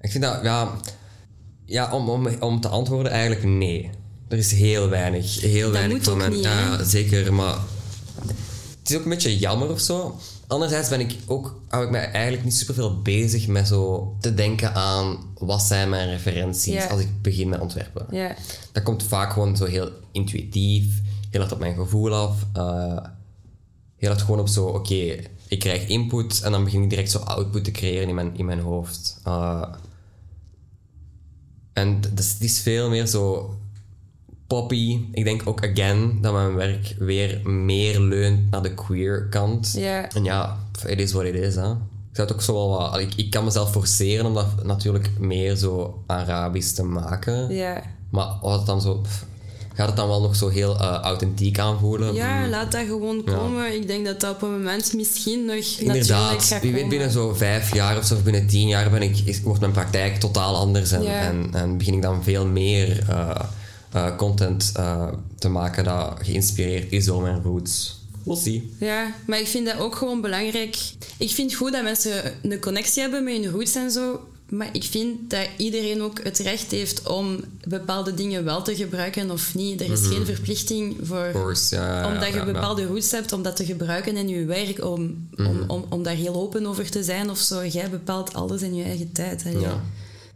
Ik 0.00 0.10
vind 0.10 0.24
dat, 0.24 0.38
ja, 0.42 0.70
ja 1.64 1.92
om, 1.92 2.08
om, 2.08 2.28
om 2.40 2.60
te 2.60 2.68
antwoorden 2.68 3.12
eigenlijk 3.12 3.44
nee. 3.44 3.90
Er 4.28 4.38
is 4.38 4.52
heel 4.52 4.88
weinig, 4.88 5.40
heel 5.40 5.70
weinig 5.70 6.02
van 6.02 6.12
ook 6.12 6.18
mijn... 6.18 6.32
niet, 6.32 6.44
ja, 6.44 6.84
zeker, 6.84 7.34
maar 7.34 7.56
het 8.78 8.90
is 8.90 8.96
ook 8.96 9.02
een 9.02 9.10
beetje 9.10 9.38
jammer 9.38 9.70
of 9.70 9.80
zo. 9.80 10.18
Anderzijds 10.46 10.88
ben 10.88 11.00
ik 11.00 11.16
ook, 11.26 11.60
hou 11.68 11.84
ik 11.84 11.90
mij 11.90 12.10
eigenlijk 12.10 12.44
niet 12.44 12.54
superveel 12.54 13.02
bezig 13.02 13.46
met 13.46 13.68
zo 13.68 14.14
te 14.20 14.34
denken 14.34 14.74
aan 14.74 15.16
wat 15.38 15.62
zijn 15.62 15.88
mijn 15.88 16.08
referenties 16.08 16.72
Ja. 16.72 16.86
als 16.86 17.00
ik 17.00 17.22
begin 17.22 17.48
met 17.48 17.60
ontwerpen. 17.60 18.06
Ja. 18.10 18.34
Dat 18.72 18.82
komt 18.82 19.02
vaak 19.02 19.32
gewoon 19.32 19.56
zo 19.56 19.64
heel 19.64 19.90
intuïtief, 20.12 21.00
heel 21.30 21.40
hard 21.40 21.52
op 21.52 21.58
mijn 21.58 21.74
gevoel 21.74 22.14
af. 22.14 22.46
eh, 22.52 22.98
heel 23.96 24.08
hard 24.08 24.22
gewoon 24.22 24.40
op 24.40 24.48
zo, 24.48 24.66
oké, 24.66 25.16
ik 25.48 25.58
krijg 25.58 25.86
input 25.86 26.40
en 26.42 26.52
dan 26.52 26.64
begin 26.64 26.82
ik 26.82 26.90
direct 26.90 27.10
zo 27.10 27.18
output 27.18 27.64
te 27.64 27.70
creëren 27.70 28.08
in 28.08 28.14
mijn, 28.14 28.36
in 28.36 28.44
mijn 28.44 28.60
hoofd. 28.60 29.20
Eh, 29.24 29.62
en 31.72 32.00
d- 32.00 32.16
dus 32.16 32.32
het 32.32 32.42
is 32.42 32.60
veel 32.60 32.88
meer 32.88 33.06
zo 33.06 33.54
poppy. 34.46 34.98
Ik 35.12 35.24
denk 35.24 35.42
ook, 35.44 35.64
again, 35.64 36.18
dat 36.20 36.32
mijn 36.32 36.54
werk 36.54 36.94
weer 36.98 37.40
meer 37.48 38.00
leunt 38.00 38.50
naar 38.50 38.62
de 38.62 38.74
queer 38.74 39.26
kant. 39.30 39.72
Ja. 39.76 40.08
En 40.12 40.24
ja, 40.24 40.58
it 40.86 41.00
is 41.00 41.12
what 41.12 41.24
it 41.26 41.34
is, 41.34 41.54
hè. 41.54 41.70
Ik 41.70 42.20
zou 42.20 42.28
het 42.28 42.32
ook 42.36 42.42
zo 42.42 42.52
wel 42.54 42.68
wat... 42.68 42.98
Ik, 42.98 43.14
ik 43.14 43.30
kan 43.30 43.44
mezelf 43.44 43.70
forceren 43.70 44.26
om 44.26 44.34
dat 44.34 44.64
natuurlijk 44.64 45.10
meer 45.18 45.56
zo 45.56 46.02
Arabisch 46.06 46.72
te 46.74 46.82
maken. 46.82 47.54
Ja. 47.54 47.82
Maar 48.10 48.26
was 48.42 48.56
het 48.56 48.66
dan 48.66 48.80
zo... 48.80 48.94
pff, 48.94 49.24
gaat 49.74 49.86
het 49.86 49.96
dan 49.96 50.08
wel 50.08 50.20
nog 50.20 50.36
zo 50.36 50.48
heel 50.48 50.78
eh, 50.78 50.98
authentiek 51.02 51.58
aanvoelen? 51.58 52.14
Ja, 52.14 52.40
Mm, 52.44 52.50
laat 52.50 52.72
dat 52.72 52.86
gewoon 52.86 53.24
komen. 53.24 53.74
Ik 53.74 53.86
denk 53.86 54.04
dat 54.06 54.20
dat 54.20 54.34
op 54.34 54.42
een 54.42 54.50
moment 54.50 54.92
misschien 54.94 55.44
nog 55.44 55.64
Inderdaad. 55.78 56.58
Wie 56.62 56.72
weet, 56.72 56.88
binnen 56.88 57.10
zo 57.10 57.34
vijf 57.34 57.74
jaar 57.74 57.98
of 57.98 58.04
zo, 58.04 58.14
of 58.14 58.22
binnen 58.22 58.46
tien 58.46 58.68
jaar 58.68 58.90
ben 58.90 59.02
ik, 59.02 59.18
is, 59.24 59.42
wordt 59.42 59.60
mijn 59.60 59.72
praktijk 59.72 60.20
totaal 60.20 60.56
anders. 60.56 60.92
En, 60.92 61.02
Ja. 61.02 61.20
en, 61.20 61.48
en 61.52 61.78
begin 61.78 61.94
ik 61.94 62.02
dan 62.02 62.22
veel 62.22 62.46
meer 62.46 63.04
eh, 63.08 63.40
eh, 63.94 64.16
content 64.16 64.72
eh, 64.76 65.08
te 65.38 65.48
maken 65.48 65.84
dat 65.84 66.14
geïnspireerd 66.22 66.92
is 66.92 67.04
door 67.04 67.22
mijn 67.22 67.42
roots. 67.42 68.02
We'll 68.24 68.36
see. 68.36 68.72
Ja, 68.78 69.14
maar 69.26 69.38
ik 69.38 69.46
vind 69.46 69.66
dat 69.66 69.78
ook 69.78 69.94
gewoon 69.96 70.20
belangrijk. 70.20 70.76
Ik 71.18 71.30
vind 71.30 71.50
het 71.50 71.60
goed 71.60 71.72
dat 71.72 71.82
mensen 71.82 72.34
een 72.42 72.60
connectie 72.60 73.02
hebben 73.02 73.24
met 73.24 73.34
hun 73.34 73.50
roots 73.50 73.74
en 73.74 73.90
zo. 73.90 74.20
Maar 74.48 74.68
ik 74.72 74.84
vind 74.84 75.30
dat 75.30 75.48
iedereen 75.56 76.02
ook 76.02 76.22
het 76.22 76.38
recht 76.38 76.70
heeft 76.70 77.08
om 77.08 77.40
bepaalde 77.68 78.14
dingen 78.14 78.44
wel 78.44 78.62
te 78.62 78.76
gebruiken 78.76 79.30
of 79.30 79.54
niet. 79.54 79.80
Er 79.80 79.92
is 79.92 80.06
geen 80.06 80.26
verplichting 80.26 80.96
voor... 81.02 81.30
Course, 81.32 81.74
ja, 81.74 82.00
ja, 82.00 82.14
omdat 82.14 82.28
ja, 82.28 82.38
je 82.38 82.52
bepaalde 82.52 82.86
roots 82.86 83.10
hebt, 83.10 83.32
om 83.32 83.42
dat 83.42 83.56
te 83.56 83.64
gebruiken 83.64 84.16
in 84.16 84.28
je 84.28 84.44
werk, 84.44 84.84
om, 84.84 85.28
om, 85.36 85.64
om, 85.66 85.84
om 85.88 86.02
daar 86.02 86.14
heel 86.14 86.34
open 86.34 86.66
over 86.66 86.90
te 86.90 87.02
zijn 87.02 87.30
of 87.30 87.38
zo. 87.38 87.66
Jij 87.66 87.90
bepaalt 87.90 88.34
alles 88.34 88.62
in 88.62 88.74
je 88.74 88.84
eigen 88.84 89.12
tijd. 89.12 89.42
Hè. 89.42 89.50
Ja. 89.50 89.82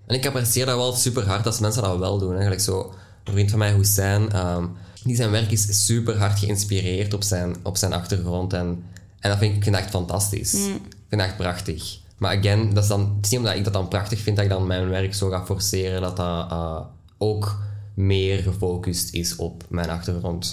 En 0.07 0.15
ik 0.15 0.27
apprecieer 0.27 0.67
dat 0.67 0.77
wel 0.77 0.93
super 0.93 1.27
hard 1.27 1.47
als 1.47 1.59
mensen 1.59 1.83
dat 1.83 1.99
wel 1.99 2.19
doen. 2.19 2.33
Eigenlijk 2.33 2.61
zo, 2.61 2.95
een 3.29 3.35
vriend 3.35 3.51
van 3.51 3.59
mij, 3.59 3.73
Hussein, 3.73 4.33
ehm 4.33 4.65
die 5.09 5.17
zijn 5.17 5.31
werk 5.31 5.51
is 5.51 5.87
super 5.87 6.19
hard 6.19 6.39
geïnspireerd 6.39 7.15
op 7.15 7.23
zijn, 7.23 7.57
op 7.63 7.77
zijn 7.77 7.93
achtergrond. 7.93 8.53
En, 8.53 8.83
en 9.21 9.31
dat 9.31 9.39
vind 9.39 9.57
ik, 9.57 9.67
ik 9.67 9.75
echt 9.75 9.91
fantastisch. 9.91 10.55
Ik 10.55 10.81
vind 11.09 11.21
dat 11.21 11.21
echt 11.21 11.37
prachtig. 11.37 11.99
Maar 12.17 12.39
again, 12.39 12.75
dat 12.75 12.83
is 12.83 12.89
dan, 12.89 13.01
het 13.17 13.25
is 13.25 13.31
niet 13.31 13.41
omdat 13.41 13.55
ik 13.55 13.65
dat 13.65 13.73
dan 13.73 13.89
prachtig 13.89 14.21
vind 14.21 14.37
dat 14.37 14.45
ik 14.45 14.51
dan 14.51 14.67
mijn 14.67 14.89
werk 14.89 15.15
zo 15.15 15.29
ga 15.29 15.45
forceren 15.45 16.01
dat 16.01 16.17
dat 16.17 16.51
eh, 16.51 16.81
ook 17.19 17.59
meer 17.95 18.39
gefocust 18.43 19.15
is 19.15 19.37
op 19.37 19.65
mijn 19.69 19.91
achtergrond. 19.91 20.51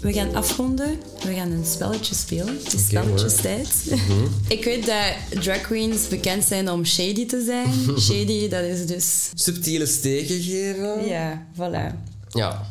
We 0.00 0.12
gaan 0.12 0.34
afronden. 0.34 0.98
We 1.24 1.34
gaan 1.34 1.50
een 1.50 1.64
spelletje 1.64 2.14
spelen. 2.14 2.58
Het 2.64 2.72
is 2.72 2.86
spelletjestijd. 2.86 3.68
Mhm. 3.90 4.24
Ik 4.56 4.64
weet 4.64 4.86
dat 4.86 5.42
drag 5.42 5.60
queens 5.60 6.08
bekend 6.08 6.44
zijn 6.44 6.70
om 6.70 6.84
shady 6.84 7.26
te 7.26 7.42
zijn. 7.44 7.72
shady, 8.00 8.48
dat 8.48 8.62
is 8.62 8.86
dus... 8.86 9.30
Subtiele 9.34 9.86
steken 9.86 10.40
geven. 10.42 11.06
Ja, 11.06 11.46
voilà. 11.54 11.94
Ja. 12.28 12.66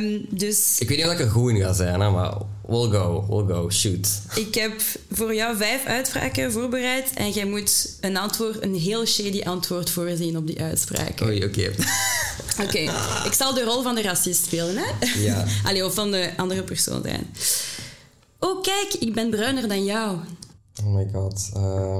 Um, 0.00 0.26
dus... 0.30 0.78
Ik 0.78 0.88
weet 0.88 0.98
niet 0.98 1.06
of 1.06 1.12
ik 1.12 1.20
er 1.20 1.30
goed 1.30 1.50
in 1.50 1.60
ga 1.60 1.72
zijn, 1.72 2.00
hè, 2.00 2.10
maar 2.10 2.34
we'll 2.66 2.90
go, 2.90 3.24
we'll 3.28 3.46
go, 3.46 3.70
shoot. 3.70 4.20
Ik 4.34 4.54
heb 4.54 4.80
voor 5.10 5.34
jou 5.34 5.56
vijf 5.56 5.84
uitspraken 5.84 6.52
voorbereid 6.52 7.12
en 7.14 7.30
jij 7.30 7.46
moet 7.46 7.96
een 8.00 8.16
antwoord, 8.16 8.62
een 8.62 8.74
heel 8.74 9.06
shady 9.06 9.42
antwoord 9.42 9.90
voorzien 9.90 10.36
op 10.36 10.46
die 10.46 10.62
uitspraken. 10.62 11.26
Oei, 11.26 11.44
oké. 11.44 11.70
Oké, 12.64 12.78
ik 13.24 13.32
zal 13.32 13.54
de 13.54 13.64
rol 13.64 13.82
van 13.82 13.94
de 13.94 14.02
racist 14.02 14.44
spelen, 14.44 14.76
hè? 14.76 15.20
Ja. 15.20 15.44
Allee, 15.68 15.84
of 15.84 15.94
van 15.94 16.10
de 16.10 16.32
andere 16.36 16.62
persoon 16.62 17.02
zijn. 17.02 17.26
Oh, 18.38 18.62
kijk, 18.62 18.94
ik 18.98 19.14
ben 19.14 19.30
bruiner 19.30 19.68
dan 19.68 19.84
jou. 19.84 20.18
Oh 20.84 20.94
my 20.94 21.08
god. 21.12 21.50
Uh... 21.56 21.98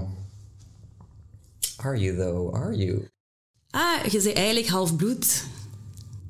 Are 1.76 1.98
you 1.98 2.16
though? 2.16 2.54
Are 2.54 2.76
you? 2.76 3.08
Ah, 3.70 4.04
je 4.04 4.22
bent 4.22 4.36
eigenlijk 4.36 4.68
half 4.68 4.96
bloed. 4.96 5.44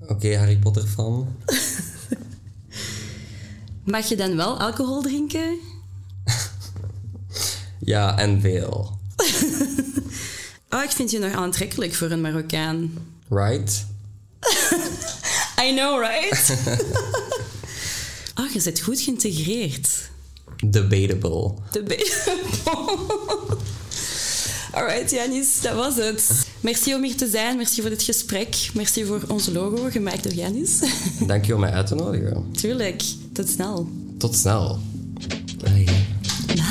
Oké, 0.08 0.36
Harry 0.36 0.58
Potter 0.58 0.86
fan. 0.86 1.36
Mag 3.86 4.08
je 4.08 4.16
dan 4.16 4.36
wel 4.36 4.60
alcohol 4.60 5.02
drinken? 5.02 5.58
ja, 7.92 8.18
en 8.18 8.40
veel. 8.40 8.98
oh, 10.74 10.82
ik 10.82 10.90
vind 10.90 11.10
je 11.10 11.18
nog 11.18 11.32
aantrekkelijk 11.32 11.94
voor 11.94 12.10
een 12.10 12.20
Marokkaan. 12.20 12.92
Right? 13.28 13.86
I 15.64 15.74
know, 15.74 16.00
right? 16.00 16.58
oh, 18.40 18.52
je 18.52 18.60
zit 18.60 18.80
goed 18.80 19.00
geïntegreerd. 19.00 19.88
Debatable. 20.64 21.54
Debatable. 21.70 23.06
Alright, 24.72 25.10
Janis, 25.10 25.60
dat 25.60 25.74
was 25.74 25.96
het. 25.96 26.46
Merci 26.60 26.94
om 26.94 27.02
hier 27.02 27.16
te 27.16 27.28
zijn. 27.28 27.56
Merci 27.56 27.80
voor 27.80 27.90
dit 27.90 28.02
gesprek. 28.02 28.68
Merci 28.74 29.04
voor 29.04 29.22
ons 29.28 29.46
logo, 29.46 29.88
gemaakt 29.90 30.22
door 30.22 30.32
Janis. 30.32 30.78
Dank 31.26 31.44
je 31.44 31.54
om 31.54 31.60
mij 31.60 31.70
uit 31.70 31.86
te 31.86 31.94
nodigen. 31.94 32.50
Tuurlijk. 32.52 33.02
Tot 33.36 33.48
snel. 33.48 33.88
Tot 34.18 34.34
snel. 34.34 34.78
Bye. 35.58 35.84
Bye. 36.46 36.64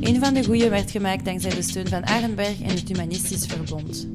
Een 0.00 0.20
van 0.20 0.34
de 0.34 0.44
goeie 0.44 0.68
werd 0.68 0.90
gemaakt 0.90 1.24
dankzij 1.24 1.54
de 1.54 1.62
steun 1.62 1.88
van 1.88 2.06
Arenberg 2.06 2.60
en 2.60 2.70
het 2.70 2.88
Humanistisch 2.88 3.46
Verbond. 3.46 4.06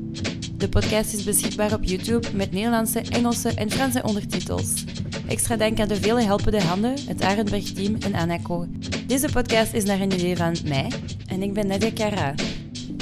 De 0.57 0.69
podcast 0.69 1.13
is 1.13 1.23
beschikbaar 1.23 1.73
op 1.73 1.83
YouTube 1.83 2.27
met 2.33 2.51
Nederlandse, 2.51 2.99
Engelse 2.99 3.49
en 3.49 3.71
Franse 3.71 4.03
ondertitels. 4.03 4.83
Extra 5.27 5.55
dank 5.55 5.79
aan 5.79 5.87
de 5.87 5.95
vele 5.95 6.21
helpende 6.21 6.61
handen, 6.61 6.95
het 7.07 7.21
Arenberg-team 7.21 7.95
en 7.99 8.13
Anaco. 8.15 8.67
Deze 9.07 9.27
podcast 9.33 9.73
is 9.73 9.83
naar 9.83 9.99
een 10.01 10.13
idee 10.13 10.37
van 10.37 10.55
mij 10.65 10.91
en 11.27 11.43
ik 11.43 11.53
ben 11.53 11.67
Nadia 11.67 11.91
Cara. 11.93 12.33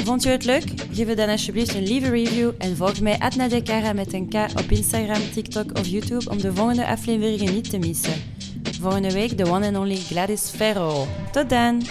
Vond 0.03 0.23
je 0.23 0.29
het 0.29 0.45
leuk? 0.45 0.63
Geef 0.91 1.07
het 1.07 1.17
dan 1.17 1.29
alsjeblieft 1.29 1.75
een 1.75 1.83
lieve 1.83 2.09
review 2.09 2.51
en 2.57 2.75
volg 2.75 2.99
mij 2.99 3.17
Cara 3.63 3.93
met 3.93 4.13
een 4.13 4.29
K 4.29 4.33
op 4.33 4.71
Instagram, 4.71 5.21
TikTok 5.33 5.77
of 5.79 5.87
YouTube 5.87 6.29
om 6.29 6.41
de 6.41 6.53
volgende 6.53 6.87
afleveringen 6.87 7.53
niet 7.53 7.69
te 7.69 7.77
missen. 7.77 8.13
Volgende 8.81 9.11
week 9.11 9.37
de 9.37 9.45
one 9.45 9.67
and 9.67 9.77
only 9.77 9.95
Gladys 9.95 10.49
Ferro. 10.49 11.07
Tot 11.31 11.49
dan! 11.49 11.81